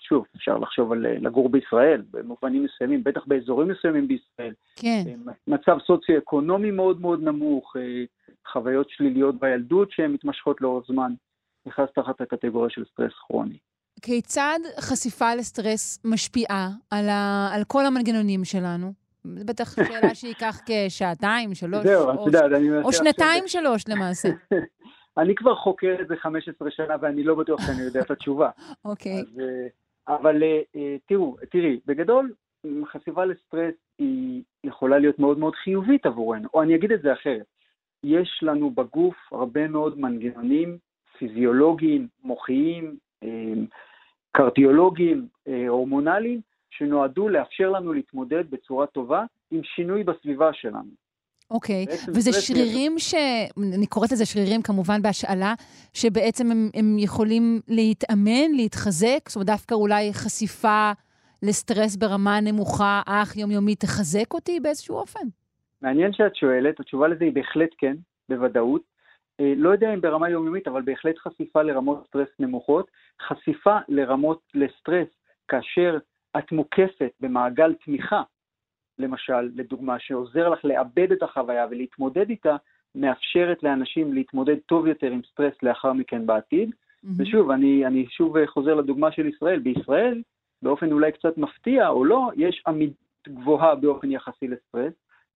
[0.00, 5.04] שוב, אפשר לחשוב על אה, לגור בישראל, במובנים מסוימים, בטח באזורים מסוימים בישראל, כן.
[5.46, 7.76] מצב סוציו-אקונומי מאוד מאוד נמוך,
[8.52, 11.12] חוויות שליליות בילדות שהן מתמשכות לאורך זמן,
[11.66, 13.58] נכנס תחת הקטגוריה של סטרס כרוני.
[14.02, 17.48] כיצד חשיפה לסטרס משפיעה על, ה...
[17.54, 18.92] על כל המנגנונים שלנו?
[19.24, 24.28] זו בטח שאלה שייקח כשעתיים, שלוש, זהו, או, יודעת, או עכשיו- שנתיים, שלוש למעשה.
[25.18, 28.50] אני כבר חוקר את זה 15 שנה ואני לא בטוח שאני יודע את התשובה.
[28.84, 29.20] אוקיי.
[29.20, 32.32] אז, אה, אבל אה, אה, תראו, תראי, בגדול,
[32.92, 37.46] חשיפה לסטרס היא יכולה להיות מאוד מאוד חיובית עבורנו, או אני אגיד את זה אחרת.
[38.04, 40.78] יש לנו בגוף הרבה מאוד מנגנונים
[41.18, 42.96] פיזיולוגיים, מוחיים,
[44.32, 45.26] קרדיולוגיים,
[45.68, 46.40] הורמונליים,
[46.70, 51.08] שנועדו לאפשר לנו להתמודד בצורה טובה עם שינוי בסביבה שלנו.
[51.50, 53.14] אוקיי, בעצם וזה שרירים ש...
[53.74, 55.54] אני קוראת לזה שרירים כמובן בהשאלה,
[55.94, 60.92] שבעצם הם, הם יכולים להתאמן, להתחזק, זאת אומרת דווקא אולי חשיפה
[61.42, 65.26] לסטרס ברמה נמוכה, אך יומיומית, תחזק אותי באיזשהו אופן.
[65.82, 67.96] מעניין שאת שואלת, התשובה לזה היא בהחלט כן,
[68.28, 68.82] בוודאות.
[69.40, 72.90] אה, לא יודע אם ברמה יומיומית, אבל בהחלט חשיפה לרמות סטרס נמוכות.
[73.28, 75.08] חשיפה לרמות לסטרס
[75.48, 75.98] כאשר
[76.38, 78.22] את מוקפת במעגל תמיכה,
[78.98, 82.56] למשל, לדוגמה, שעוזר לך לאבד את החוויה ולהתמודד איתה,
[82.94, 86.70] מאפשרת לאנשים להתמודד טוב יותר עם סטרס לאחר מכן בעתיד.
[87.18, 89.58] ושוב, אני, אני שוב חוזר לדוגמה של ישראל.
[89.58, 90.22] בישראל,
[90.62, 94.92] באופן אולי קצת מפתיע או לא, יש עמידות גבוהה באופן יחסי לסטרס,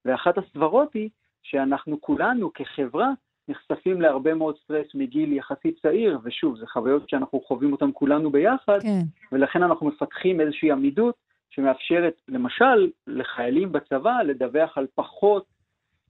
[0.06, 1.10] ואחת הסברות היא
[1.44, 3.10] שאנחנו כולנו כחברה
[3.52, 8.82] נחשפים להרבה מאוד סטרס מגיל יחסית צעיר, ושוב, זה חוויות שאנחנו חווים אותן כולנו ביחד,
[8.82, 9.02] כן.
[9.32, 11.16] ולכן אנחנו מפתחים איזושהי עמידות
[11.50, 15.46] שמאפשרת, למשל, לחיילים בצבא לדווח על פחות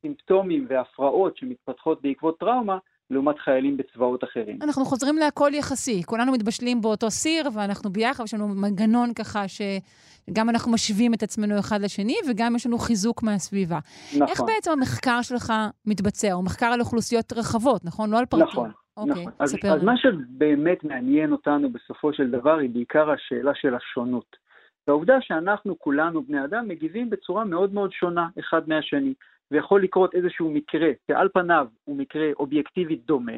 [0.01, 2.77] סימפטומים והפרעות שמתפתחות בעקבות טראומה,
[3.11, 4.57] לעומת חיילים בצבאות אחרים.
[4.61, 6.03] אנחנו חוזרים להכל יחסי.
[6.05, 11.59] כולנו מתבשלים באותו סיר, ואנחנו ביחד, יש לנו מנגנון ככה שגם אנחנו משווים את עצמנו
[11.59, 13.79] אחד לשני, וגם יש לנו חיזוק מהסביבה.
[14.15, 14.27] נכון.
[14.27, 15.53] איך בעצם המחקר שלך
[15.85, 16.33] מתבצע?
[16.33, 18.09] הוא מחקר על אוכלוסיות רחבות, נכון?
[18.09, 18.47] לא על פרטים.
[18.47, 19.31] נכון, אוקיי, נכון.
[19.39, 19.83] אז, אז.
[19.83, 24.35] מה שבאמת מעניין אותנו בסופו של דבר היא בעיקר השאלה של השונות.
[24.87, 29.13] והעובדה שאנחנו כולנו בני אדם מגיבים בצורה מאוד מאוד שונה אחד מהשני,
[29.51, 33.37] ויכול לקרות איזשהו מקרה שעל פניו הוא מקרה אובייקטיבית דומה,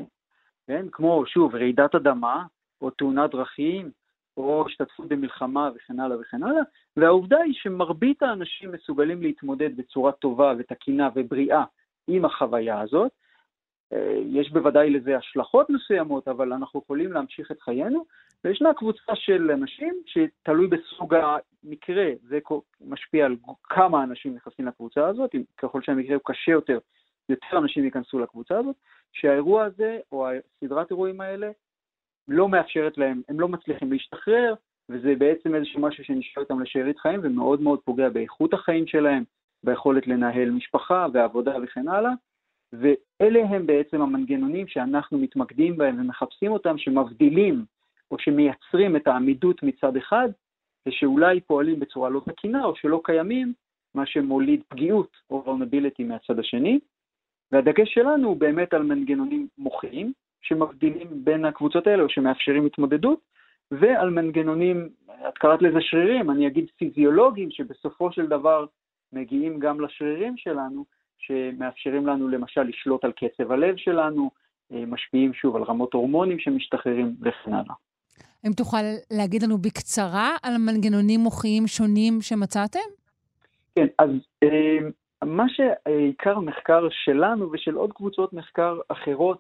[0.68, 0.86] כן?
[0.92, 2.46] כמו שוב רעידת אדמה,
[2.82, 3.92] או תאונת דרכים,
[4.38, 6.62] או השתתפות במלחמה וכן הלאה וכן הלאה,
[6.98, 11.64] והעובדה היא שמרבית האנשים מסוגלים להתמודד בצורה טובה ותקינה ובריאה
[12.08, 13.12] עם החוויה הזאת,
[13.94, 18.06] אה, יש בוודאי לזה השלכות מסוימות, אבל אנחנו יכולים להמשיך את חיינו,
[18.44, 22.40] וישנה קבוצה של אנשים שתלוי בסוג המקרה, זה
[22.82, 26.80] משפיע על כמה אנשים נכנסים לקבוצה הזאת, אם ככל שהמקרה הוא קשה יותר,
[27.30, 28.76] יותר אנשים ייכנסו לקבוצה הזאת,
[29.14, 30.28] שהאירוע הזה, או
[30.64, 31.52] סדרת אירועים האלה,
[32.28, 34.54] לא מאפשרת להם, הם לא מצליחים להשתחרר,
[34.90, 39.24] וזה בעצם איזשהו משהו שנשאר איתם לשארית חיים, ומאוד מאוד פוגע באיכות החיים שלהם,
[39.64, 42.12] ביכולת לנהל משפחה ועבודה וכן הלאה.
[42.74, 47.66] ואלה הם בעצם המנגנונים שאנחנו מתמקדים בהם ומחפשים אותם, שמבדילים
[48.14, 50.30] או שמייצרים את העמידות מצד אחד,
[50.88, 53.54] ושאולי פועלים בצורה לא תקינה או שלא קיימים,
[53.96, 56.80] מה שמוליד פגיעות או vulnerability מהצד השני.
[57.52, 63.20] והדגש שלנו הוא באמת על מנגנונים מוחיים, שמבדילים בין הקבוצות האלה או שמאפשרים התמודדות,
[63.72, 64.90] ועל מנגנונים,
[65.28, 68.66] את קראת לזה שרירים, אני אגיד פיזיולוגיים, שבסופו של דבר
[69.14, 70.86] מגיעים גם לשרירים שלנו,
[71.18, 74.32] שמאפשרים לנו למשל לשלוט על קצב הלב שלנו,
[74.72, 77.76] משפיעים שוב על רמות הורמונים שמשתחררים וכן הלאה.
[78.48, 78.78] אם תוכל
[79.12, 82.80] להגיד לנו בקצרה על מנגנונים מוחיים שונים שמצאתם?
[83.76, 84.10] כן, אז
[85.26, 89.40] מה שעיקר המחקר שלנו ושל עוד קבוצות מחקר אחרות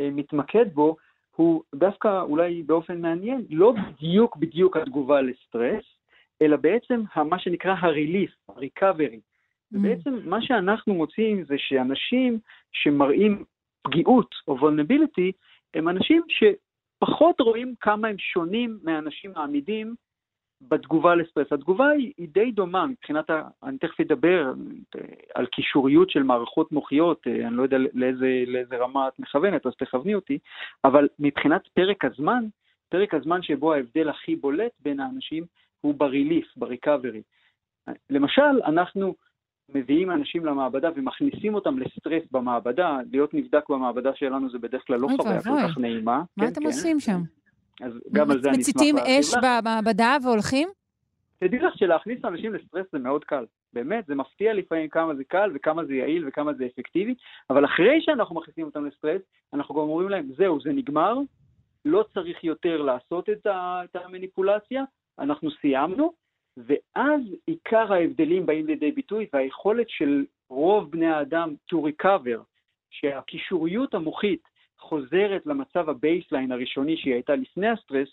[0.00, 0.96] מתמקד בו,
[1.36, 5.84] הוא דווקא אולי באופן מעניין, לא בדיוק בדיוק התגובה לסטרס,
[6.42, 9.20] אלא בעצם מה שנקרא הריליף, הריקאברי.
[9.72, 12.38] ובעצם מה שאנחנו מוצאים זה שאנשים
[12.72, 13.44] שמראים
[13.82, 15.32] פגיעות או vulnerability,
[15.74, 16.22] הם אנשים
[17.04, 19.94] שפחות רואים כמה הם שונים מהאנשים העמידים
[20.60, 21.52] בתגובה לסטרס.
[21.52, 24.52] התגובה היא, היא די דומה מבחינת, ה, אני תכף אדבר
[25.34, 30.14] על קישוריות של מערכות מוחיות, אני לא יודע לאיזה, לאיזה רמה את מכוונת, אז תכווני
[30.14, 30.38] אותי,
[30.84, 32.44] אבל מבחינת פרק הזמן,
[32.88, 35.44] פרק הזמן שבו ההבדל הכי בולט בין האנשים
[35.80, 37.22] הוא בריליף, בריקאברי.
[38.10, 39.14] למשל, אנחנו
[39.74, 45.08] מביאים אנשים למעבדה ומכניסים אותם לסטרס במעבדה, להיות נבדק במעבדה שלנו זה בדרך כלל לא
[45.16, 46.22] חוויה כל כך נעימה.
[46.36, 47.20] מה אתם עושים שם?
[47.80, 50.68] אז גם על זה אני אשמח מציתים אש במעבדה והולכים?
[51.38, 53.44] תדעי לך שלהכניס אנשים לסטרס זה מאוד קל.
[53.72, 57.14] באמת, זה מפתיע לפעמים כמה זה קל וכמה זה יעיל וכמה זה אפקטיבי,
[57.50, 59.22] אבל אחרי שאנחנו מכניסים אותם לסטרס,
[59.54, 61.18] אנחנו גם אומרים להם, זהו, זה נגמר,
[61.84, 64.84] לא צריך יותר לעשות את המניפולציה,
[65.18, 66.12] אנחנו סיימנו,
[66.66, 72.40] ואז עיקר ההבדלים באים לידי ביטוי, והיכולת של רוב בני האדם to recover,
[72.90, 74.42] שהקישוריות המוחית
[74.78, 78.08] חוזרת למצב ה baseline הראשוני שהיא הייתה לפני הסטרס,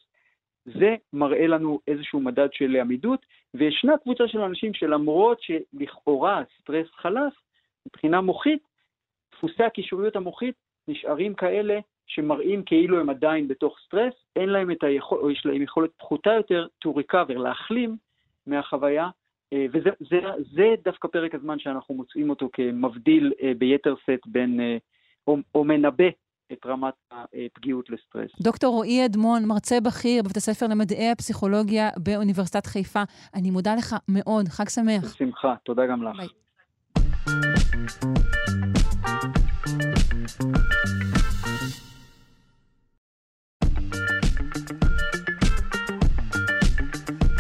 [0.66, 7.34] זה מראה לנו איזשהו מדד של עמידות, וישנה קבוצה של אנשים שלמרות שלכאורה הסטרס חלף,
[7.86, 8.64] מבחינה מוחית,
[9.32, 10.56] דפוסי הקישוריות המוחית
[10.88, 15.62] נשארים כאלה שמראים כאילו הם עדיין בתוך סטרס, אין להם את היכולת, או יש להם
[15.62, 17.98] יכולת פחותה יותר to recover, להחלים
[18.48, 19.10] מהחוויה,
[19.54, 20.20] אה, וזה זה,
[20.56, 24.78] זה דווקא פרק הזמן שאנחנו מוצאים אותו כמבדיל אה, ביתר שאת בין, אה,
[25.28, 26.08] או, או מנבא
[26.52, 28.32] את רמת הפגיעות לסטרס.
[28.42, 33.04] דוקטור רועי אדמון, מרצה בכיר בבית הספר למדעי הפסיכולוגיה באוניברסיטת חיפה,
[33.36, 35.04] אני מודה לך מאוד, חג שמח.
[35.04, 36.18] בשמחה, תודה גם לך.
[36.18, 36.28] ביי.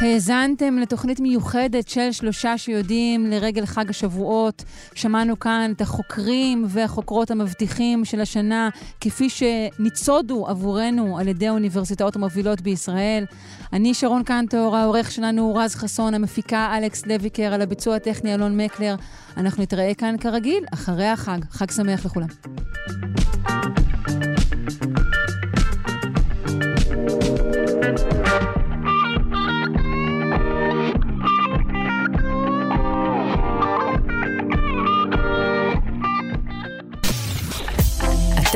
[0.07, 4.63] האזנתם לתוכנית מיוחדת של שלושה שיודעים לרגל חג השבועות.
[4.95, 8.69] שמענו כאן את החוקרים והחוקרות המבטיחים של השנה,
[9.01, 13.25] כפי שניצודו עבורנו על ידי האוניברסיטאות המובילות בישראל.
[13.73, 18.57] אני שרון קנטור, העורך שלנו הוא רז חסון, המפיקה אלכס לויקר, על הביצוע הטכני אלון
[18.57, 18.95] מקלר.
[19.37, 21.39] אנחנו נתראה כאן כרגיל, אחרי החג.
[21.51, 22.27] חג שמח לכולם.